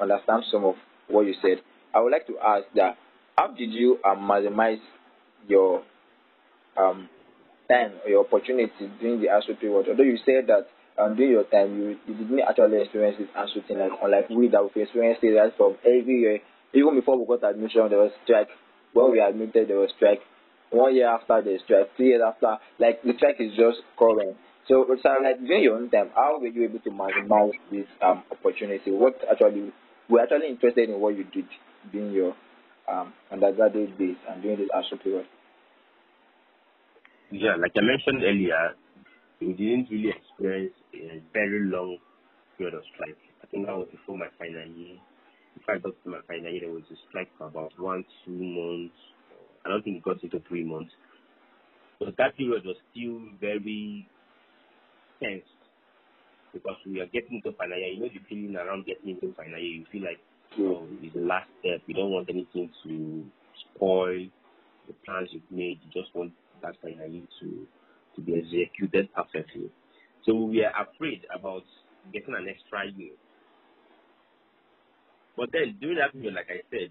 [0.00, 0.74] understand some of
[1.08, 1.58] what you said.
[1.98, 2.96] I would like to ask that
[3.36, 4.78] how did you um, maximize
[5.48, 5.82] your
[6.76, 7.08] um,
[7.68, 9.88] time or your opportunity during the ASUU period?
[9.88, 13.66] Although you said that um, during your time you, you didn't actually experience this ASUU
[13.66, 16.38] thing, like unlike we that we experienced it right from every year.
[16.72, 18.48] Even before we got admission, there was strike.
[18.92, 20.20] When we admitted, there was strike
[20.70, 24.36] one year after the strike, three years after, like the strike is just current.
[24.68, 28.22] So, so like during your own time, how were you able to maximize this um
[28.30, 28.92] opportunity?
[28.92, 29.72] What actually
[30.08, 31.46] we're actually interested in what you did
[31.92, 32.34] during your
[32.88, 35.26] um undergraduate days and during this ASUU period.
[37.30, 38.74] Yeah, like I mentioned earlier,
[39.40, 41.98] we didn't really experience a very long
[42.56, 43.18] period of strike.
[43.42, 44.98] I think that was before my final year.
[45.56, 48.32] If I got to my final year, there was a strike for about one, two
[48.32, 48.96] months.
[49.64, 50.92] I don't think it got into three months.
[52.00, 54.08] But that period was still very
[55.22, 55.46] tense
[56.52, 57.88] because we are getting into final year.
[57.92, 59.80] You know the feeling around getting into final year.
[59.82, 60.20] You feel like
[60.60, 61.80] oh, it's the last step.
[61.86, 63.24] You don't want anything to
[63.74, 64.26] spoil
[64.86, 65.78] the plans you've made.
[65.84, 66.32] You just want
[66.62, 67.66] that final year to
[68.16, 69.70] to be executed perfectly.
[70.26, 71.62] So we are afraid about
[72.12, 73.12] getting an extra year.
[75.36, 76.90] But then during that period, like I said,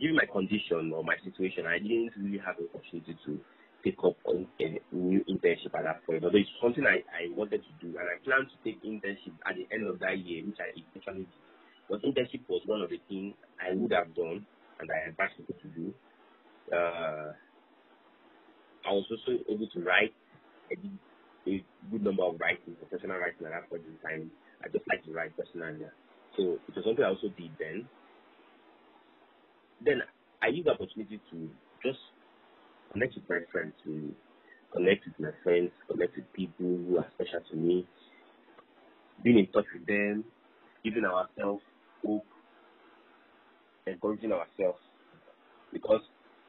[0.00, 3.40] given my condition or my situation, I didn't really have the opportunity to
[3.86, 6.24] take up on a new internship at that point.
[6.24, 9.54] Although it's something I, I wanted to do, and I planned to take internship at
[9.54, 11.42] the end of that year, which I eventually did.
[11.88, 14.46] But internship was one of the things I would have done,
[14.82, 15.94] and I advised people to do.
[16.74, 17.30] Uh,
[18.86, 20.14] I was also able to write.
[20.70, 20.98] Did
[21.46, 24.32] a good number of writing, professional writing at that point in time.
[24.64, 25.86] I just like to write personally.
[26.36, 27.86] So it was something I also did then
[29.80, 30.02] then
[30.42, 31.50] I use the opportunity to
[31.84, 32.00] just
[32.96, 33.74] connect with my friends,
[34.72, 37.86] connect with my friends, connect with people who are special to me,
[39.22, 40.24] being in touch with them,
[40.82, 41.62] giving ourselves
[42.02, 42.24] hope,
[43.86, 44.80] encouraging ourselves.
[45.72, 46.00] Because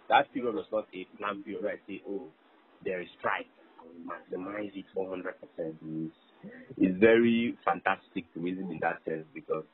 [0.08, 2.28] that period was not a planned period where I say, oh,
[2.86, 3.48] there is strike.
[4.08, 5.24] Maximize it 100%.
[5.58, 6.16] It's,
[6.78, 9.66] it's very fantastic to reason in that sense because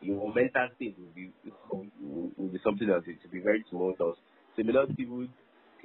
[0.00, 1.32] your mental state will be
[1.70, 3.02] will, be something else.
[3.08, 4.16] It will be very tumultuous.
[4.54, 5.28] So not even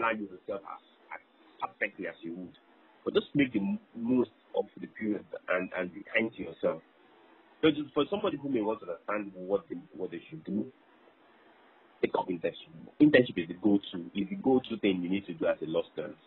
[0.02, 0.82] plan yourself as,
[1.14, 1.22] as
[1.62, 2.58] perfectly as you would,
[3.06, 3.62] but just make the
[3.96, 6.82] most of the period and and be kind to yourself.
[7.62, 10.66] So just for somebody who may want to understand what they, what they should do,
[12.02, 12.74] take up internship.
[13.00, 14.10] Internship is the go-to.
[14.18, 16.18] Is the go-to thing you need to do as a law student.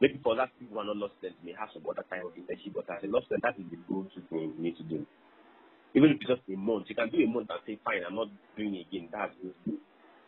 [0.00, 2.32] Maybe for that people who are not law students may have some other kind of
[2.32, 5.04] internship, but as a law student, that is the go-to thing you need to do.
[5.94, 8.16] Even if it's just a month, you can do a month and say, fine, I'm
[8.16, 9.08] not doing it again.
[9.12, 9.76] That's good.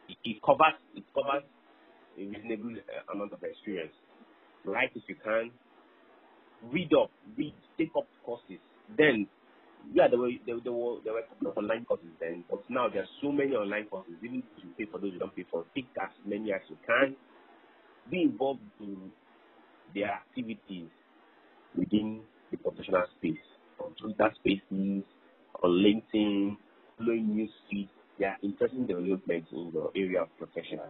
[0.08, 1.44] It, it covers it covers
[2.18, 3.94] a reasonable uh, amount of experience.
[4.64, 5.52] Write if you can.
[6.62, 8.60] Read up, read, take up courses.
[8.98, 9.28] Then,
[9.94, 12.60] yeah, there were there, there were there were a couple of online courses then, but
[12.70, 14.14] now there are so many online courses.
[14.24, 16.76] Even if you pay for those you don't pay for, take as many as you
[16.86, 17.16] can.
[18.10, 19.12] Be involved in
[19.94, 20.90] their activities
[21.76, 23.38] within the professional space,
[23.80, 25.04] on Twitter Spaces,
[25.62, 26.56] on LinkedIn,
[26.98, 27.90] following news feeds.
[28.18, 30.80] There are interesting developments in your area of profession.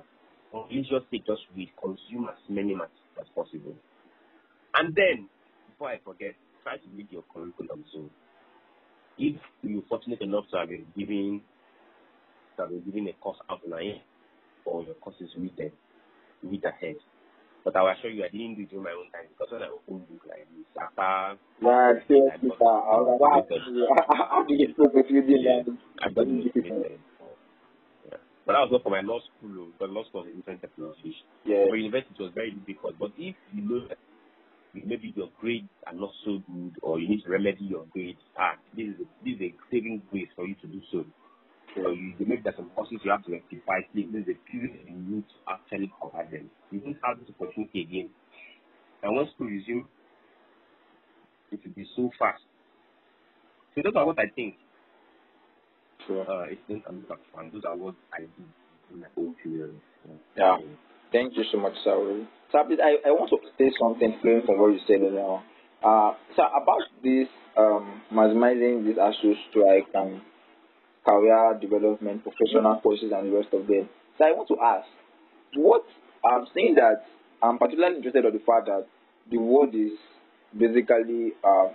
[0.52, 2.88] on religious status we consume as many as,
[3.20, 3.74] as possible.
[4.74, 5.28] And then,
[5.70, 7.84] before I forget, try to read your curriculum.
[7.92, 8.10] So,
[9.18, 11.42] if you're fortunate enough to have been given
[12.56, 14.00] to have been given a course outline
[14.64, 15.72] or your courses read them,
[16.42, 16.96] read ahead.
[17.64, 19.62] But I will assure you, I didn't do it during my own time because when
[19.62, 21.84] I open book like this, after nah,
[22.32, 22.80] I got,
[23.32, 23.60] I got,
[24.00, 25.68] I got, I got,
[26.02, 26.28] I got, I got,
[26.62, 26.86] I got,
[28.48, 31.12] But that was not for my law school, because law school was a different technology.
[31.44, 31.68] Yeah.
[31.68, 32.96] For university, it was very difficult.
[32.96, 34.00] But if you know that
[34.72, 38.56] maybe your grades are not so good or you need to remedy your grades, ah,
[38.72, 41.04] this is a, this is a saving grace for you to do so.
[41.76, 43.84] So you maybe there's some courses you have to rectify.
[43.92, 46.48] This is a period you need to actually cover them.
[46.72, 48.08] You don't have this opportunity again.
[49.02, 49.84] And when school resume,
[51.52, 52.40] it will be so fast.
[53.74, 54.56] So those are what I think.
[56.08, 56.24] Sure.
[56.24, 57.50] Uh, it's not I'm not fun.
[57.52, 58.30] Those are what I did
[58.90, 59.78] in my own period.
[60.36, 60.56] Yeah.
[61.12, 62.24] Thank you so much, sir.
[62.50, 65.44] Sir, I, I want to say something flowing from what you said earlier on.
[65.84, 70.20] Uh, sir, about this um, maximizing this ASUU strike and
[71.06, 73.88] career development, professional courses, and the rest of them.
[74.16, 74.88] So I want to ask,
[75.54, 75.84] what
[76.24, 77.04] I'm saying that
[77.42, 78.86] I'm particularly interested in the fact that
[79.30, 79.92] the world is
[80.56, 81.68] basically uh,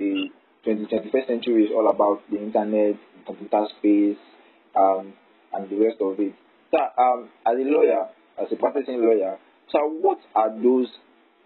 [0.00, 0.30] a
[0.64, 2.96] 20, 21st century is all about the internet,
[3.26, 4.16] computer space,
[4.76, 5.12] um,
[5.52, 6.34] and the rest of it.
[6.70, 8.08] So, um, as a lawyer,
[8.40, 9.38] as a practicing lawyer,
[9.70, 10.88] so what are those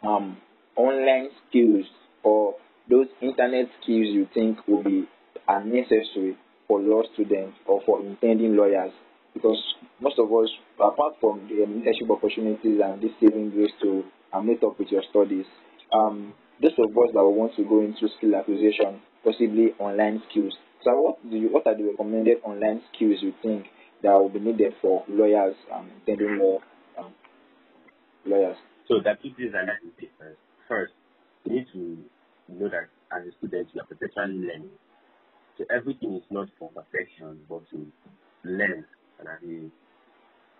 [0.02, 0.36] um,
[0.76, 1.84] online skills
[2.22, 2.54] or
[2.88, 5.06] those internet skills you think will be
[5.46, 8.92] are necessary for law students or for intending lawyers?
[9.34, 9.62] Because
[10.00, 14.62] most of us, apart from the internship opportunities and this saving grace to um, meet
[14.62, 15.46] up with your studies,
[15.92, 20.56] um, those of us that want to go into skill acquisition, possibly online skills.
[20.84, 21.48] So, what do you?
[21.48, 23.66] What are the recommended online skills you think
[24.02, 26.58] that will be needed for lawyers um, intending law
[26.98, 27.12] um,
[28.24, 28.56] lawyers?
[28.86, 30.38] So are two things I like to say first.
[30.68, 30.92] First,
[31.44, 31.98] you need to
[32.48, 34.70] know that as a student you are perpetually learning.
[35.58, 37.86] So everything is not for perfection, but to
[38.44, 38.84] learn
[39.18, 39.72] and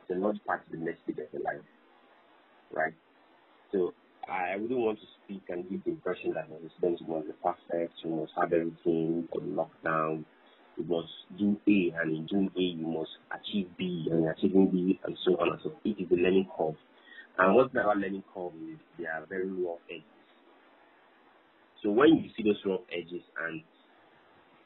[0.03, 1.65] it's a large part of the next stage of your life.
[2.73, 2.95] Right?
[3.73, 3.95] So
[4.31, 7.27] I wouldn't want to speak and give the impression that as a student you must
[7.27, 10.25] be perfect, you must have everything on lockdown,
[10.77, 14.69] you must do A and in doing A you must achieve B and in achieving
[14.71, 15.81] B and so on and so forth.
[15.85, 16.77] It is the learning curve.
[17.38, 20.05] And what's about learning curve is they are very rough edges.
[21.83, 23.62] So when you see those rough edges and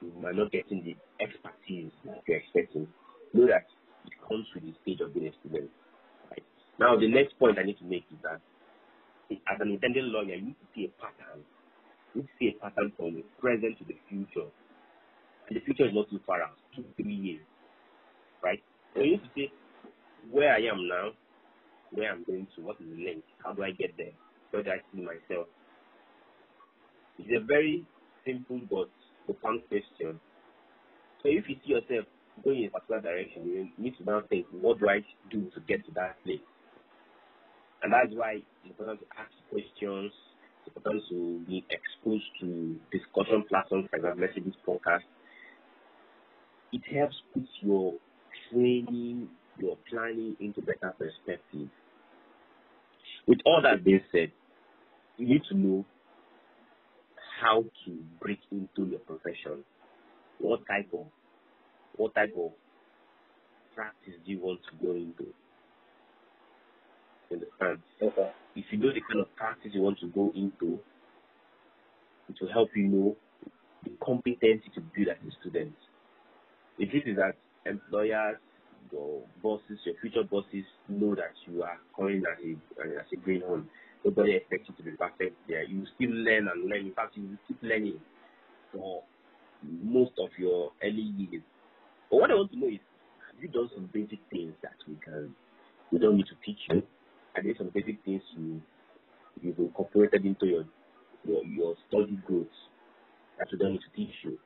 [0.03, 2.89] you are not getting the expertise that you're expecting,
[3.33, 3.67] know that
[4.07, 5.71] it comes with the stage of being a student.
[6.31, 6.43] Right?
[6.81, 8.41] Now the next point I need to make is that
[9.31, 11.45] as an intended lawyer, you need to see a pattern.
[12.15, 14.51] You need to see a pattern from the present to the future.
[15.49, 17.47] And the future is not too far out, two, three years.
[18.43, 18.63] Right?
[18.95, 19.53] So you need to say
[20.31, 21.11] where I am now,
[21.93, 24.13] where I'm going to, what is the link, how do I get there,
[24.51, 25.49] where do I see myself.
[27.19, 27.87] It's a very
[28.27, 28.91] simple but
[29.27, 30.21] profound question.
[31.23, 32.07] So if you see yourself
[32.45, 35.61] going in a particular direction, you need to now think, what do I do to
[35.69, 36.41] get to that place?
[37.83, 40.13] And that's why it's important to ask questions,
[40.67, 45.03] it's important to be exposed to discussion platforms, for example, let's this podcast.
[46.73, 47.95] It helps put your
[48.51, 51.69] training, your planning into better perspective.
[53.27, 54.33] With all that being said,
[55.19, 55.85] you need to know
[57.41, 59.65] how to break into your profession.
[60.39, 61.07] What type of
[61.97, 62.53] what type of
[63.75, 65.35] practice do you want to go into?
[67.33, 67.83] Understand?
[68.01, 68.31] Okay.
[68.55, 70.79] If you know the kind of practice you want to go into,
[72.29, 73.17] it will help you know
[73.85, 75.75] the competency to build as a student.
[76.79, 78.37] The truth is that employers,
[78.91, 83.69] your bosses, your future bosses know that you are coming as a as a greenhorn.
[84.05, 85.63] Nobody expects you to be perfect there.
[85.63, 86.87] You still learn and learn.
[86.87, 88.01] In fact, you will keep learning
[88.73, 89.05] for
[89.63, 91.43] most of your early years.
[92.11, 92.81] But what I want to know is,
[93.31, 95.35] have you done some basic things that we can,
[95.93, 96.83] we don't need to teach you?
[97.37, 98.61] Are there some basic things you
[99.41, 100.65] you've incorporated into your
[101.25, 102.47] your, your study growth
[103.39, 104.39] that you don't need to teach you.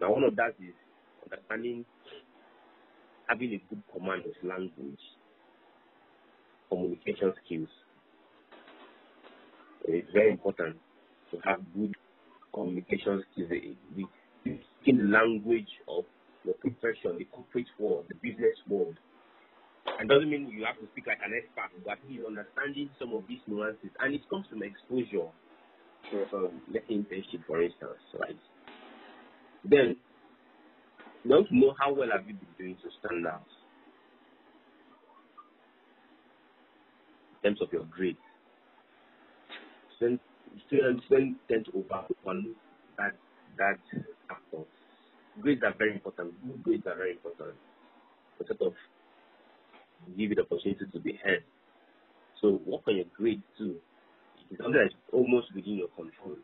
[0.00, 0.74] Now, one of that is
[1.24, 1.84] understanding,
[3.28, 5.00] having a good command of language,
[6.70, 7.68] communication skills.
[9.86, 10.76] It's very important
[11.32, 11.94] to have good
[12.54, 14.04] communication skills, the,
[14.44, 16.04] the, language of
[16.44, 18.96] the profession, the corporate world, the business world.
[19.98, 23.26] It doesn't mean you have to speak like an expert, but he's understanding some of
[23.28, 23.90] these nuances.
[24.00, 25.30] And it comes from exposure.
[26.10, 26.28] Sure.
[26.32, 28.38] Um, from let's internship, for instance, right?
[29.64, 29.96] Then
[31.24, 33.46] you want to know how well have you been doing to stand out
[37.44, 38.18] in terms of your grades.
[40.66, 41.04] Students
[41.48, 42.56] tend to overlook
[42.98, 43.18] that
[43.58, 43.80] that
[44.28, 44.64] factor
[45.40, 46.34] grades are very important.
[46.42, 47.58] Good grades are very important.
[48.38, 48.74] To sort of
[50.16, 51.44] give you the opportunity to be heard.
[52.40, 53.76] So work on your grades too.
[54.50, 56.36] It's something that's almost within your control.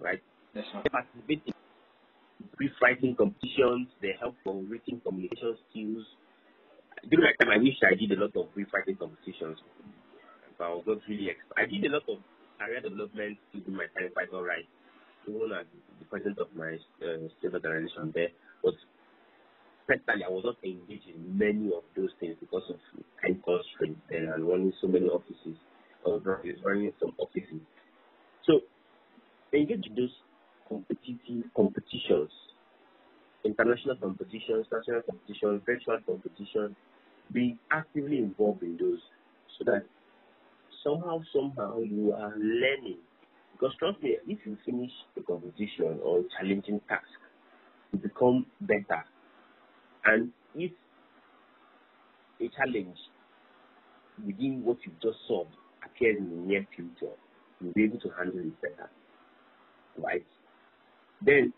[0.00, 0.22] Right?
[0.54, 0.82] Yes, sir.
[0.90, 1.54] Participate in
[2.56, 6.06] brief writing competitions, they help for written communication skills.
[7.10, 9.58] During that time I wish I did a lot of brief writing competitions.
[10.58, 12.18] But I was not really exp- I did a lot of
[12.58, 14.66] career development in my time Python right
[15.26, 15.66] even as
[15.98, 18.30] the president of my uh, state organization there,
[18.62, 18.74] but
[19.86, 22.78] personally, I was not engaged in many of those things because of
[23.22, 25.56] time constraints and running so many offices,
[26.04, 27.62] or running some offices.
[28.46, 28.60] So,
[29.52, 30.14] engage in those
[30.68, 32.32] competitive competitions,
[33.44, 36.76] international competitions, national competitions, virtual competitions,
[37.32, 39.00] be actively involved in those
[39.58, 39.86] so that
[40.84, 43.00] somehow, somehow you are learning
[43.52, 47.06] because trust me, if you finish a competition or challenging task,
[47.92, 49.04] you become better.
[50.04, 50.72] And if
[52.40, 52.96] a challenge
[54.24, 57.14] within what you've just solved appears in the near future,
[57.60, 58.90] you'll be able to handle it better.
[59.98, 60.26] Right?
[61.24, 61.52] Then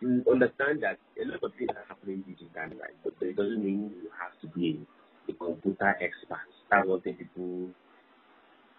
[0.00, 2.96] you understand that a lot of things are happening digitally, right?
[3.02, 4.80] But it doesn't mean you have to be
[5.28, 6.44] a computer expert.
[6.70, 7.70] That's what people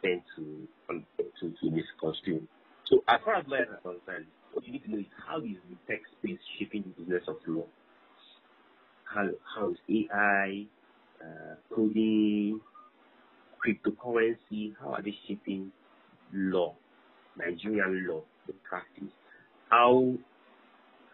[0.04, 2.48] tend to um, to, to misconstrue.
[2.86, 5.58] So as far as lawyers are concerned, what you need to know is how is
[5.70, 7.66] the tech space shaping the business of law?
[9.14, 10.66] How how is AI,
[11.22, 12.60] uh, coding,
[13.66, 15.72] cryptocurrency, how are they shaping
[16.34, 16.76] law,
[17.38, 19.12] Nigerian law, the practice?
[19.70, 20.14] How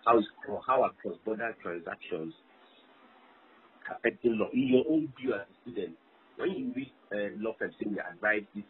[0.06, 0.26] how is
[0.68, 2.34] how are cross border transactions
[3.90, 5.96] affecting law in your own view as a student?
[6.38, 8.64] When you read uh, law firms saying they advise this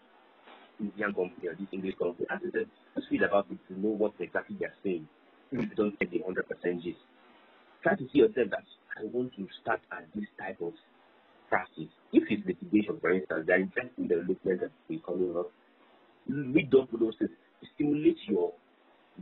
[0.79, 4.13] Indian company or this English company, I said, just read about it to know what
[4.19, 5.07] exactly they're saying.
[5.51, 6.97] You don't get the 100% gist.
[7.83, 8.63] Try to see yourself that
[8.97, 10.73] I want to start at this type of
[11.49, 11.89] practice.
[12.11, 15.51] If it's litigation, for instance, they're interested in the development that we coming up.
[16.27, 17.31] Read up those things.
[17.75, 18.53] Stimulate your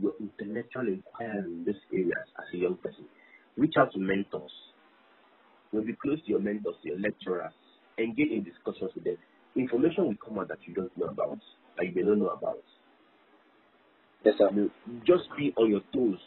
[0.00, 3.04] your intellectual inquiry in these areas as a young person.
[3.56, 4.52] Reach out to mentors.
[5.72, 7.52] You'll be close to your mentors, your lecturers.
[7.98, 9.16] Engage in discussions with them
[9.56, 11.38] information will come out that you don't know about,
[11.76, 12.62] that you may not know about.
[14.24, 14.50] Yes, sir.
[15.06, 16.18] Just be on your toes.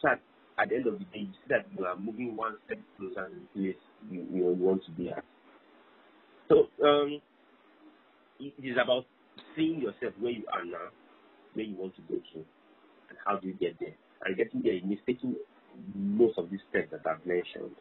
[0.00, 0.08] So
[0.58, 3.28] at, the end of the day, you see that you are moving one step closer
[3.28, 3.76] to the place
[4.10, 5.24] you, you, know, you want to be at.
[6.48, 7.20] So um,
[8.40, 9.04] it is about
[9.56, 10.88] seeing yourself where you are now,
[11.54, 13.94] where you want to go to, and how do you get there.
[14.24, 15.36] And getting there is taking
[15.94, 17.76] most of these steps that I've mentioned.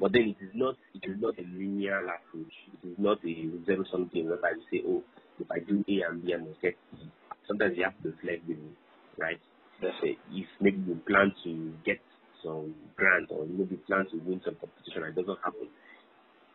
[0.00, 2.52] But then it is not it is not a linear approach.
[2.72, 5.02] It is not a zero something whereby you say, oh,
[5.38, 7.10] if I do A and B, I must get C.
[7.46, 8.70] Sometimes you have to reflect with me,
[9.18, 9.40] right?
[9.82, 12.00] Let's say if maybe you plan to get
[12.42, 15.68] some grant or maybe plan to win some competition and it doesn't happen,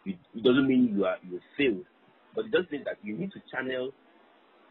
[0.06, 1.86] it, it doesn't mean you are you failed,
[2.36, 3.92] but it does mean that you need to channel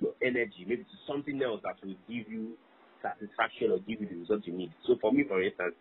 [0.01, 2.55] your energy maybe to something else that will give you
[3.03, 4.73] satisfaction or give you the result you need.
[4.87, 5.75] So for me, for instance,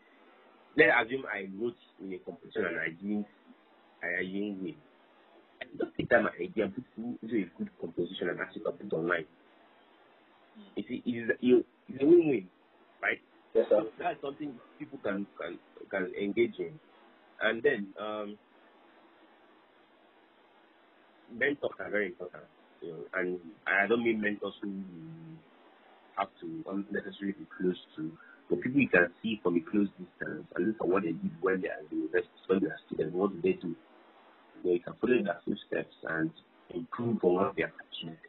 [0.77, 3.25] Let's assume I wrote in a competition and I didn't,
[4.03, 4.75] I didn't win.
[5.59, 8.61] I just take that my idea and put it into a good composition and actually
[8.61, 8.85] put hmm.
[8.85, 9.25] it online.
[10.75, 12.45] You see, it's, it's a win-win,
[13.01, 13.19] right?
[13.53, 13.81] Yes, sir.
[13.81, 16.79] So that's something people can can can engage in,
[17.41, 18.37] and then um,
[21.31, 22.43] mentors are very important.
[22.81, 24.71] You know, and I don't mean mentors who
[26.17, 28.11] have to unnecessarily be close to
[28.49, 31.31] but people you can see from a close distance and look at what they did
[31.41, 33.75] when they are the university, when they are students, what do they do?
[34.63, 36.31] You, know, you can follow their footsteps and
[36.73, 38.23] improve on what they have achieved.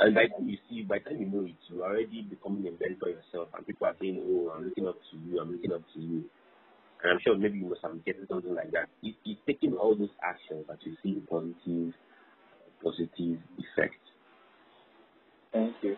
[0.00, 3.10] And by you see, by the time you know it, you're already becoming a mentor
[3.10, 5.40] yourself, and people are saying, "Oh, I'm looking up to you.
[5.40, 6.24] I'm looking up to you."
[7.02, 8.88] And I'm sure maybe you must have getting something like that.
[9.02, 11.94] It, it's taking all those actions that you see the positive
[12.82, 14.00] positive effect.
[15.52, 15.96] Thank you.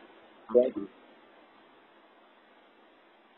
[0.53, 0.89] Thank you.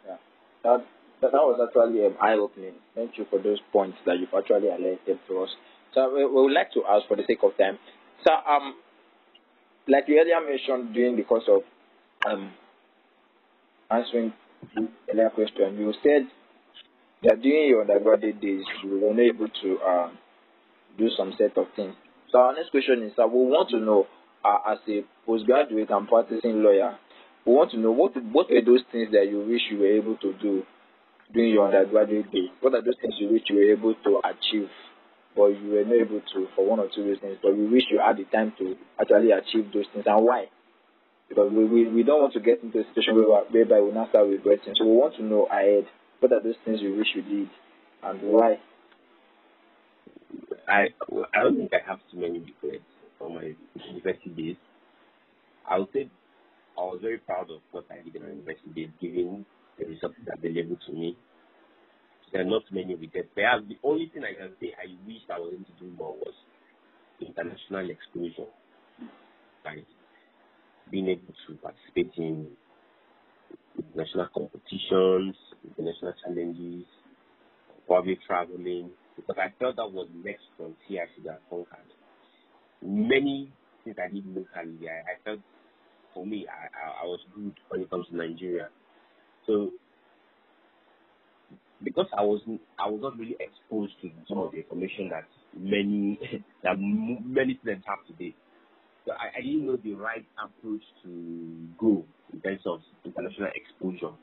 [0.07, 0.17] Yeah,
[0.65, 0.87] that
[1.21, 2.75] that, that was actually um, eye opening.
[2.95, 5.51] Thank you for those points that you've actually alerted to us.
[5.95, 7.79] So we, we would like to ask for the sake of time.
[8.25, 8.77] So um,
[9.89, 11.63] like you earlier mentioned during the course of
[12.27, 12.53] um
[13.91, 14.33] answering
[14.75, 16.29] the earlier question, you said
[17.23, 20.11] that during your undergraduate days you were unable to uh,
[20.99, 21.95] do some set of things.
[22.31, 24.07] So our next question is that we want to know,
[24.45, 26.99] uh, as a postgraduate and practicing lawyer,
[27.47, 30.17] we want to know what what were those things that you wish you were able
[30.17, 30.63] to do
[31.33, 32.51] during your undergraduate days?
[32.61, 34.69] What are those things you wish you were able to achieve,
[35.37, 38.01] but you were not able to for one or two reasons, but you wish you
[38.01, 40.47] had the time to actually achieve those things, and why?
[41.29, 44.09] Because we, we, we don't want to get into a situation where, whereby we now
[44.11, 44.75] start regretting.
[44.77, 45.87] So we want to know ahead
[46.21, 47.51] what are those things you wish you did
[48.03, 48.59] and why.
[50.69, 50.89] I
[51.35, 52.85] I don't think I have too many regrets
[53.19, 53.55] from my
[53.89, 54.57] university days.
[55.69, 56.11] I would say
[56.77, 59.47] I was very proud of what I did in my university days, given
[59.79, 61.17] the resources available to me.
[62.33, 63.29] There are not many regrets.
[63.35, 66.15] Perhaps the only thing I can say I wish I was able to do more
[66.17, 66.35] was
[67.21, 68.51] international exposure.
[69.65, 69.87] Right?
[70.91, 72.49] Being able to participate in
[73.79, 76.85] international competitions, international challenges,
[77.89, 81.91] public traveling, because I felt that was the next frontier I should have conquered.
[82.83, 83.53] Many
[83.85, 85.41] things I did locally, I, I felt
[86.15, 88.69] for me, I, I, I was good when it comes to Nigeria.
[89.47, 89.71] So
[91.85, 92.41] because I was
[92.79, 96.19] I was not really exposed to some of the information that many
[96.63, 98.35] that many students have today.
[99.07, 104.17] So I, I didn't know the right approach to go in terms of international exposure.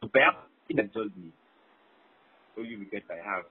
[0.00, 0.38] So perhaps
[0.74, 1.32] that's just the
[2.58, 3.44] only regret I have.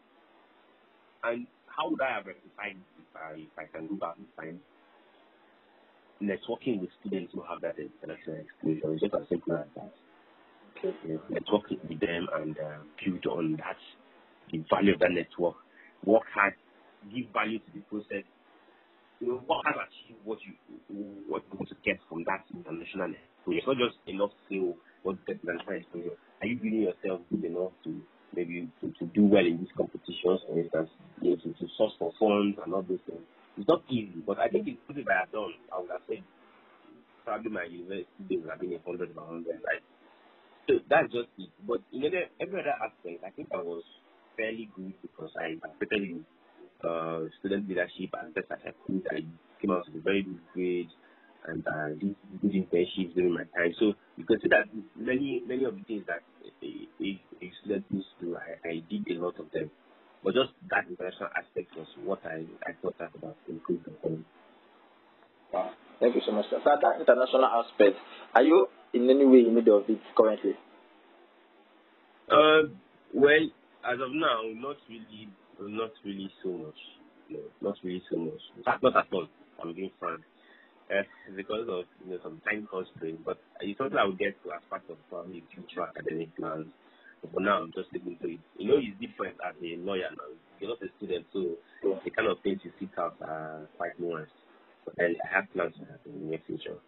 [1.23, 4.61] And how would I have rectified if I if I can go back in time?
[6.21, 9.93] Networking with students who have that international exposure is just as simple as that.
[10.83, 13.77] Network with them and uh, build on that,
[14.51, 15.55] the value of that network.
[16.05, 16.53] Work hard,
[17.13, 18.25] give value to the process.
[19.19, 20.53] You know, work hard achieve what you
[21.27, 23.15] what you want to get from that international.
[23.47, 26.17] It's not just enough to say, oh, what get international exposure.
[26.41, 28.01] Are you building yourself good enough to
[28.35, 30.89] maybe to, to do well in these competitions, for instance,
[31.21, 33.25] you know, to, to source for funds and all those things?
[33.57, 35.51] It's not easy, but I think it's something that I've done.
[35.73, 36.23] I would have said
[37.25, 39.83] probably my university days have been a hundred by hundred, right?
[40.69, 41.49] So that's just it.
[41.65, 43.81] But in every, every other aspect, I think I was
[44.37, 46.25] fairly good because I participated in
[46.85, 49.01] uh, student leadership and best I could.
[49.09, 49.25] I
[49.59, 50.89] came out with a very good grade
[51.47, 53.73] and uh, did good internships during my time.
[53.79, 56.21] So you can see that many many of the things that
[56.61, 57.09] a, a,
[57.41, 59.71] a student needs to I, I did a lot of them.
[60.23, 64.23] But just that international aspect was what I, I thought I could have improved upon.
[65.51, 65.71] Wow.
[65.99, 66.45] Thank you so much.
[66.51, 67.97] So that international aspect,
[68.35, 70.55] are you in any way in need of it currently?
[72.29, 72.69] Uh,
[73.13, 73.45] well,
[73.85, 75.29] as of now, not really,
[75.59, 76.79] not really so much.
[77.29, 78.41] No, not really so much.
[78.83, 79.27] Not at all.
[79.61, 80.21] I'm being frank.
[80.89, 81.03] Uh,
[81.35, 84.61] because of you know some time constraints, but it's something I will get to as
[84.69, 86.65] part of probably future academic plans.
[87.21, 88.39] But for now, I'm just sticking to it.
[88.57, 90.33] You know, it's different as a lawyer now.
[90.59, 94.33] You're not a student, so the kind of things you seek out are quite nuanced.
[94.85, 96.81] But I I have plans for that in the near future.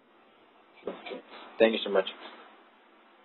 [0.88, 1.22] Okay.
[1.60, 2.06] Thank you so much.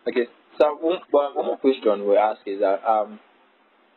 [0.08, 0.26] Okay,
[0.58, 3.18] so one, one question we ask is that um,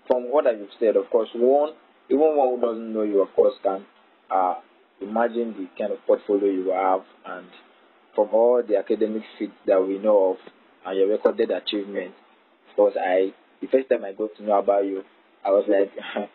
[0.07, 1.73] from what you've said, of course, one
[2.09, 3.85] even one who doesn't know you, of course, can
[4.31, 4.55] uh,
[4.99, 7.47] imagine the kind of portfolio you have, and
[8.15, 10.37] from all the academic feats that we know of
[10.85, 12.17] and your recorded achievements.
[12.69, 15.03] Because I, the first time I got to know about you,
[15.45, 15.91] I was like,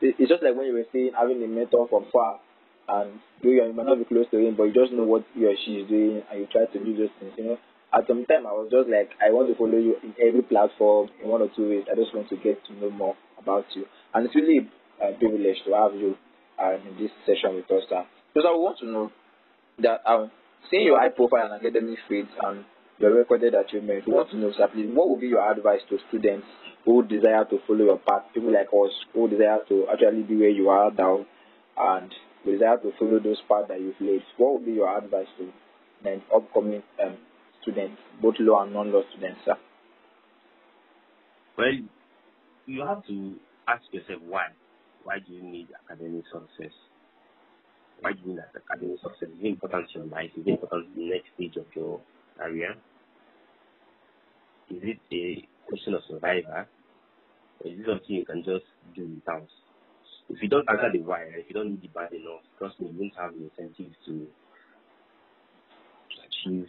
[0.00, 2.38] it's just like when you were saying having a mentor from far,
[2.88, 5.44] and you, you might not be close to him, but you just know what he
[5.44, 7.32] or she is doing, and you try to do those things.
[7.36, 7.58] You know,
[7.92, 11.08] at some time I was just like, I want to follow you in every platform
[11.22, 11.84] in one or two ways.
[11.90, 14.68] I just want to get to know more about you, and it's really
[15.02, 16.16] a privilege to have you
[16.58, 17.84] uh, in this session with us.
[17.90, 18.04] Uh.
[18.32, 19.12] Because I want to know
[19.80, 20.30] that um,
[20.70, 22.64] seeing your high profile and academic feats and
[22.98, 26.46] your recorded achievements, we want to know, please, what would be your advice to students
[26.84, 30.48] who desire to follow your path, people like us who desire to actually be where
[30.48, 31.26] you are now
[31.76, 32.12] and
[32.46, 34.22] desire to follow those paths that you've laid?
[34.36, 35.50] What would be your advice to
[36.02, 37.16] the upcoming um,
[37.62, 39.56] students, both law and non-law students, sir?
[41.58, 41.72] Well,
[42.66, 43.34] you have to
[43.68, 44.48] ask yourself why.
[45.04, 46.72] Why do you need academic success?
[48.00, 49.28] Why do you need academic success?
[49.28, 50.30] Is it important to your life?
[50.36, 52.00] Is it important to the next stage of your
[52.38, 52.74] career?
[54.70, 56.66] Is it a question of survival?
[57.64, 59.48] Is it something you can just do without?
[60.28, 62.90] If you don't answer the why, if you don't need the bad enough, trust me,
[62.90, 64.26] you won't have the incentive to,
[66.10, 66.66] to achieve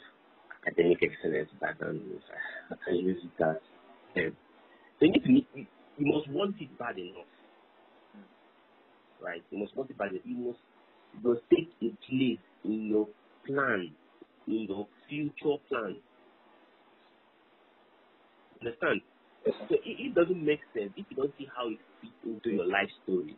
[0.68, 2.02] academic excellence back then.
[2.72, 3.56] I can use it as
[5.00, 7.30] so you need to you, you must want it bad enough.
[9.22, 9.44] Right?
[9.52, 10.24] You must want it bad enough.
[10.26, 10.60] You must
[11.14, 13.08] you must take a place in your
[13.46, 13.92] plan,
[14.48, 15.98] in your future plan.
[18.60, 19.02] Understand?
[19.46, 22.66] So it, it doesn't make sense if you don't see how it fits into your
[22.66, 23.36] life story.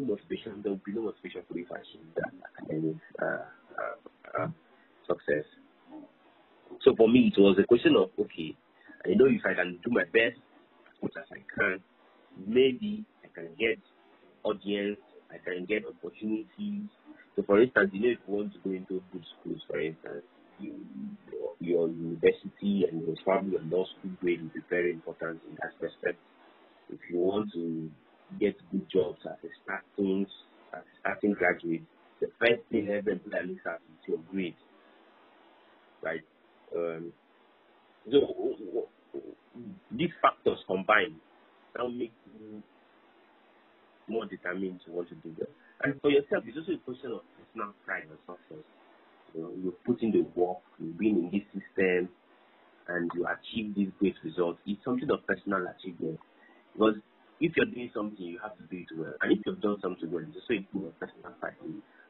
[0.00, 0.62] There's no motivation.
[0.62, 4.48] There will be no you to achieve that academic uh, uh, uh,
[5.06, 5.44] success.
[6.82, 8.56] So for me, it was a question of okay,
[9.04, 10.40] I know if I can do my best
[10.88, 11.80] as much as I can,
[12.46, 13.78] maybe I can get
[14.44, 14.98] audience,
[15.30, 16.88] I can get opportunities.
[17.36, 20.24] So for instance, you know, if you want to go into good schools, for instance,
[20.58, 20.74] you,
[21.60, 25.72] your, university and your probably your law school grade will be very important in that
[25.80, 26.18] respect.
[26.92, 27.90] If you want to
[28.38, 30.26] get good jobs as a starting
[30.72, 31.82] as a starting graduate,
[32.20, 34.54] the first thing every employer looks at is your grade.
[36.02, 36.22] Right?
[36.76, 37.12] Um,
[38.10, 38.88] so
[39.90, 41.16] these factors combined
[41.76, 42.62] now make you
[44.08, 45.50] more determined to want to do that.
[45.82, 48.64] And for yourself, it's also a question of personal pride and success.
[49.34, 52.08] You know, you the work, you've been in this system,
[52.88, 54.58] and you achieve these great results.
[54.66, 56.18] It's something of personal achievement.
[56.74, 56.96] Because
[57.40, 59.14] if you're doing something, you have to do it well.
[59.22, 61.54] And if you've done something well, just also a thing of personal pride.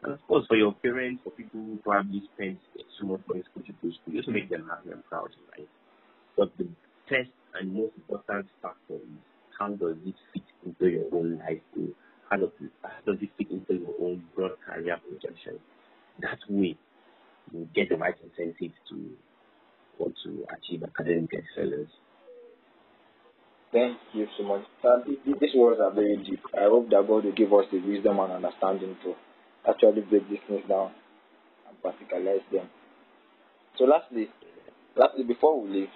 [0.02, 2.58] And of course, for your parents, for people who probably spend
[2.98, 5.68] so much money go to school, you also make them happy and proud, right?
[6.36, 6.68] But the
[7.08, 9.22] first and most important factor is
[9.58, 11.90] how does it fit into your own life goal?
[12.30, 15.60] How does it, how does it fit into your own broad career projection?
[16.22, 16.76] That way,
[17.52, 19.10] you get the right incentive to
[19.98, 21.90] want to achieve academic excellence.
[23.72, 24.64] Thank you so much.
[24.84, 26.40] Um, these words are very deep.
[26.54, 29.14] I hope that God will give us the wisdom and understanding to
[29.68, 30.90] actually break these things down
[31.68, 32.68] and practicalize them.
[33.78, 34.28] So lastly,
[34.96, 35.88] lastly before we leave,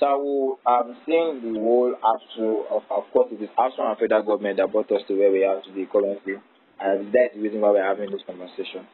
[0.00, 4.56] so I'm seeing the whole ASUU, of, of course it is ASUU and federal government
[4.56, 6.34] that brought us to where we are today currently.
[6.80, 8.88] And that's the reason why we're having this conversation.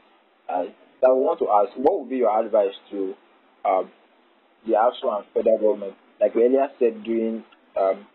[0.49, 0.64] Uh,
[1.01, 3.14] so I want to ask, what would be your advice to
[3.64, 3.91] um,
[4.66, 5.95] the ASUU and federal government?
[6.20, 7.45] Like we earlier said during
[7.80, 8.07] um,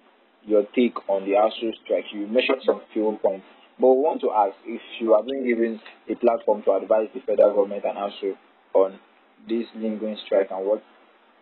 [0.45, 3.45] your take on the ASUU strike, you mentioned some few points.
[3.79, 5.79] But we want to ask if you have been given
[6.09, 8.35] a platform to advise the federal government and ASUU
[8.73, 8.99] on
[9.47, 10.83] this lingering strike and what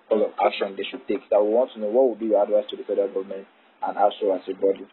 [0.10, 1.28] sort of action they should take.
[1.30, 3.47] That we want to know what would be your advice to the federal government
[3.84, 4.88] and also as a body.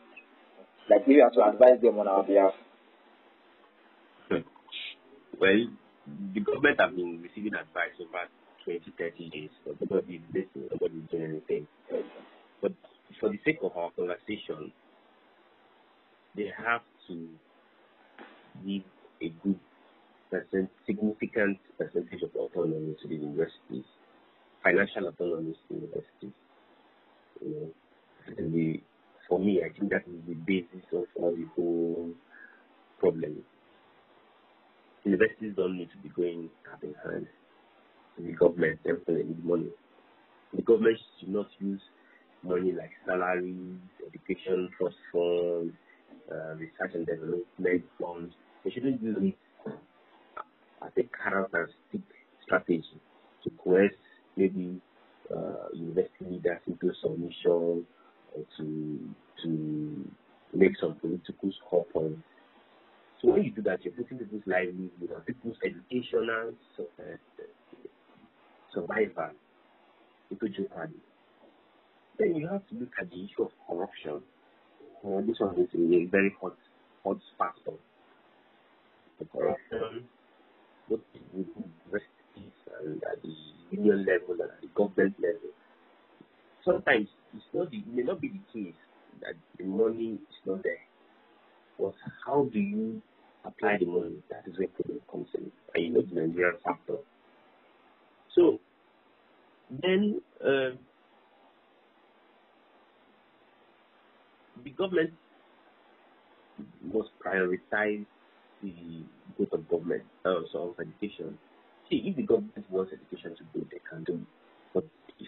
[0.90, 2.54] Like if you have to advise them on our behalf.
[5.38, 5.66] Well,
[6.34, 8.30] the government have been receiving advice over
[8.64, 11.66] 20, 30 days, but nobody is listening, nobody is doing anything.
[12.62, 12.72] But
[13.20, 14.72] for the sake of our conversation,
[16.36, 17.28] they have to
[18.66, 18.82] give
[19.22, 19.58] a good
[20.30, 23.84] percent, significant percentage of autonomy to the universities
[24.66, 26.32] financial autonomy to the universities.
[27.40, 28.82] You know, the,
[29.28, 32.10] for me, I think that is the basis of all the whole
[32.98, 33.44] problem.
[35.04, 37.26] Universities don't need to be going hand in hand
[38.18, 39.68] the government, they need money.
[40.54, 41.80] The government should not use
[42.46, 45.74] money like salaries, education trust funds,
[46.30, 48.34] uh, research and development funds.
[48.64, 49.72] They shouldn't use it
[50.82, 52.00] as a carrot and stick
[52.44, 53.00] strategy
[53.44, 53.92] to coerce
[54.36, 54.80] maybe
[55.34, 57.86] uh, university leaders into submission
[58.34, 58.98] or to
[59.42, 60.04] to
[60.54, 62.22] make some political score points.
[63.20, 67.16] So when you do that, you're putting people's livelihood and people's educational uh,
[68.72, 69.30] survival
[70.30, 70.94] into jeopardy.
[72.18, 74.22] Then you have to look at the issue of corruption.
[75.04, 76.56] Uh, this one is a very hot,
[77.04, 77.72] hot factor.
[79.18, 80.08] The corruption,
[80.88, 83.34] universities and at the
[83.70, 85.50] union level and at the government level.
[86.64, 88.74] Sometimes it's not the, it may not be the case
[89.20, 90.78] that the money is not there.
[91.78, 91.94] But
[92.24, 93.02] how do you
[93.44, 94.16] apply the money?
[94.30, 95.50] That is where problem comes in.
[95.74, 96.96] And you know the Nigerian factor.
[98.34, 98.60] So
[99.82, 100.76] then uh,
[104.66, 105.12] the government
[106.82, 108.04] must prioritize
[108.62, 108.74] the
[109.36, 111.38] growth of government, uh, so of education
[111.88, 114.26] See, if the government wants education to grow, they can do it.
[114.74, 114.84] But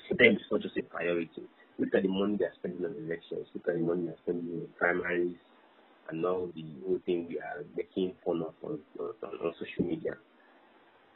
[0.09, 1.43] for them, it's not just a priority.
[1.79, 3.47] Look at the money they're spending on elections.
[3.55, 5.37] Look at the money they're spending on primaries
[6.11, 10.13] and now the whole thing we are making fun of on, on, on social media.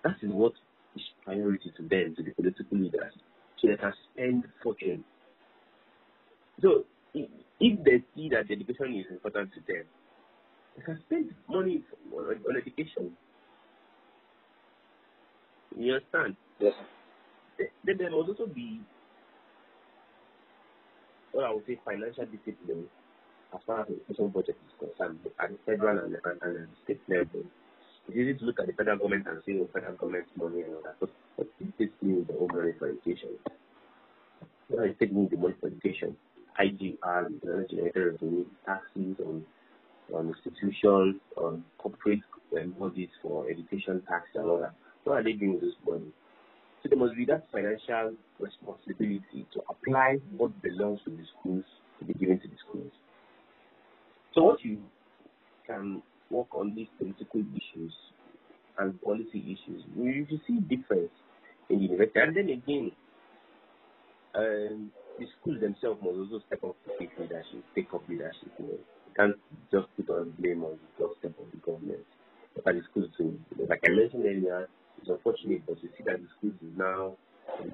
[0.05, 0.53] That is what
[0.95, 3.13] is priority to them, to the political leaders,
[3.59, 5.03] so they can spend fortune.
[6.61, 6.85] So
[7.63, 9.85] if they see that education is important to them,
[10.77, 11.83] they can spend money
[12.13, 13.13] on, on education.
[15.79, 16.37] You understand?
[16.59, 16.75] Yes.
[17.85, 18.81] Then there must also be
[21.31, 22.87] what I would say financial discipline
[23.55, 26.67] as far as the education budget is concerned at the federal and, and, and the
[26.85, 27.47] state level.
[28.09, 30.75] It's easy to look at the federal government and say, oh, federal government money and
[30.75, 33.31] all that, but, but the state needs the own money for education.
[34.69, 36.17] Well, state needs the money for education.
[36.61, 39.45] IGR, the generated revenue, taxes on
[40.13, 42.21] on institutions, on corporate
[42.61, 44.75] um, bodies for education tax and all that.
[45.05, 46.13] What are they doing with this money?
[46.83, 51.65] So there must be that financial responsibility to apply what belongs to the schools
[51.99, 52.93] to be given to the schools.
[54.35, 54.79] So what you
[55.67, 57.93] can work on these political issues
[58.79, 61.11] and policy issues, you, you see difference
[61.69, 62.21] in the university.
[62.21, 62.93] And then again,
[64.35, 68.51] um, the schools themselves must also step up to take leadership, take up leadership.
[68.59, 68.79] You, know.
[68.81, 69.37] you can't
[69.71, 72.07] just put on blame on the doorstep of the government.
[72.55, 73.39] But at the schools too,
[73.69, 74.69] like I mentioned earlier,
[75.01, 77.17] it's unfortunate, but you see that the schools is now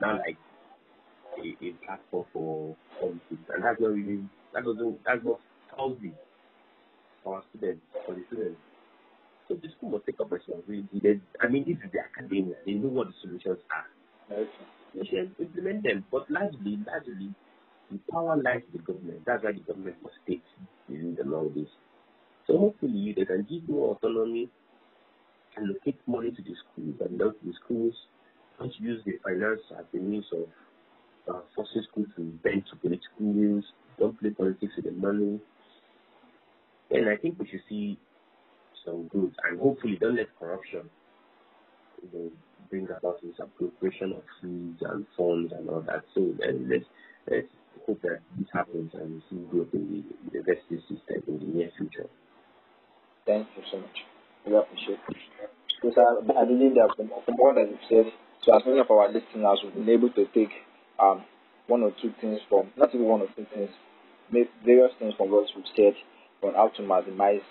[0.00, 0.38] now like
[1.38, 4.22] a, a platform for politics, and that's not really
[4.54, 5.40] that doesn't that's not
[5.76, 6.12] healthy
[7.22, 8.60] for our students for the students.
[9.48, 11.22] So the school must take up responsibility.
[11.40, 12.56] I mean, this is the academia.
[12.66, 13.86] They know what the solutions are.
[14.30, 14.77] Okay.
[14.94, 17.34] Should implement them, but largely, largely,
[17.90, 19.22] the power lies with the government.
[19.26, 20.42] That's why the government must take
[20.88, 21.68] the along this.
[22.46, 24.50] So hopefully, they can give more autonomy
[25.56, 27.94] allocate money to the schools and not the schools
[28.58, 30.48] don't use the finance as a means of
[31.32, 33.64] uh, forcing schools to bend to political views,
[33.98, 35.40] don't play politics with the money.
[36.90, 37.98] And I think we should see
[38.84, 40.88] some good and hopefully don't let corruption
[42.02, 42.30] you know,
[42.70, 46.04] bring about this appropriation of fees and funds and all that.
[46.14, 46.84] So then let's,
[47.30, 47.48] let's
[47.86, 51.70] hope that this happens and we see growth in the university system in the near
[51.76, 52.08] future.
[53.26, 53.98] Thank you so much.
[54.46, 55.50] We appreciate it.
[55.80, 58.12] Because I, I believe that from, from all that you've said,
[58.44, 60.50] so as many of our listeners have been able to take
[60.98, 61.24] um,
[61.66, 63.70] one or two things from, not even one or two things,
[64.64, 65.94] various things from what we've said
[66.42, 67.42] on how to maximize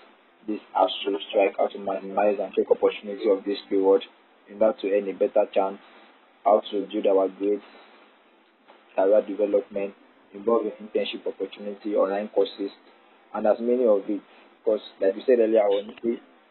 [0.46, 4.02] this ASUU strike, how to maximize and take opportunity of this period
[4.50, 5.78] in order to earn a better chance,
[6.44, 7.62] how to build our grades,
[8.94, 9.94] career development,
[10.34, 12.70] involving internship opportunity, online courses,
[13.34, 14.20] and as many of it.
[14.64, 15.82] Because, like you said earlier, our,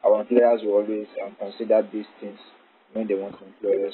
[0.05, 2.39] our employers will always um, consider these things
[2.93, 3.93] when they want to employ us.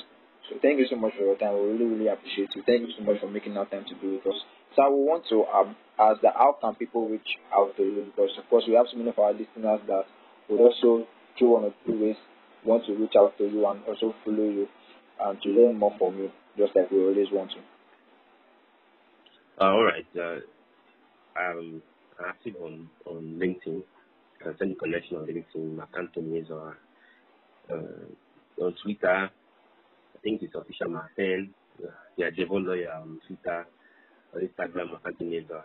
[0.49, 1.55] So thank you so much for your time.
[1.55, 2.63] We really, really appreciate you.
[2.65, 4.39] Thank you so much for making our time to be with us.
[4.75, 8.11] So will want to um, ask that how can people reach out to you?
[8.11, 10.03] Because of course we have so many of our listeners that
[10.49, 12.15] would also through one or two ways
[12.65, 14.67] want to reach out to you and also follow you
[15.21, 17.57] and to learn more from you, just like we always want to.
[19.59, 20.05] Uh, all right.
[20.17, 20.39] Uh,
[21.39, 21.81] I'm
[22.25, 23.83] active on, on LinkedIn.
[24.41, 25.75] Can send you connection on LinkedIn.
[25.75, 26.73] My Anthony is uh,
[27.71, 29.29] uh, on Twitter.
[29.29, 31.53] I think it's official Martin.
[32.17, 33.65] Yeah, Devon Lawyer on Twitter.
[34.35, 35.61] On Instagram, Anthony is uh,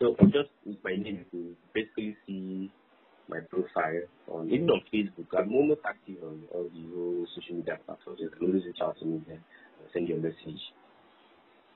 [0.00, 2.70] So just with my name, you basically see
[3.30, 5.26] my profile on even on Facebook.
[5.38, 8.18] I'm almost active on all the whole social media platforms.
[8.20, 10.60] You can always reach out to me there and send you a message.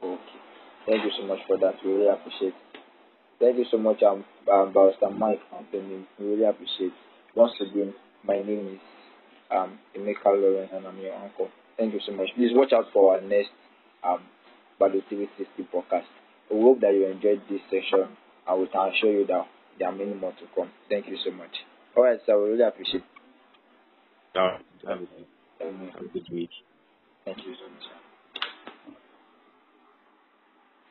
[0.03, 0.41] Okay.
[0.87, 1.75] Thank you so much for that.
[1.85, 2.81] We really appreciate it.
[3.41, 6.07] Thank you so much, um, um Barrister Mike Anthony.
[6.19, 7.01] We really appreciate it.
[7.35, 8.81] Once again, my name is
[9.51, 11.49] um Emeka Lawrence and I'm your uncle.
[11.79, 12.29] Thank you so much.
[12.37, 13.51] Please watch out for our next
[14.03, 14.21] um
[14.81, 16.11] Bado TV 60 podcast.
[16.51, 18.17] We hope that you enjoyed this session
[18.53, 19.47] we can assure you that
[19.79, 20.71] there are many more to come.
[20.91, 21.53] Thank you so much.
[21.97, 22.43] All right, sir.
[22.43, 24.39] We really appreciate it.
[24.39, 24.67] All right.
[24.89, 25.27] Have a good,
[25.95, 26.51] have a good week.
[27.27, 28.04] Thank you so much.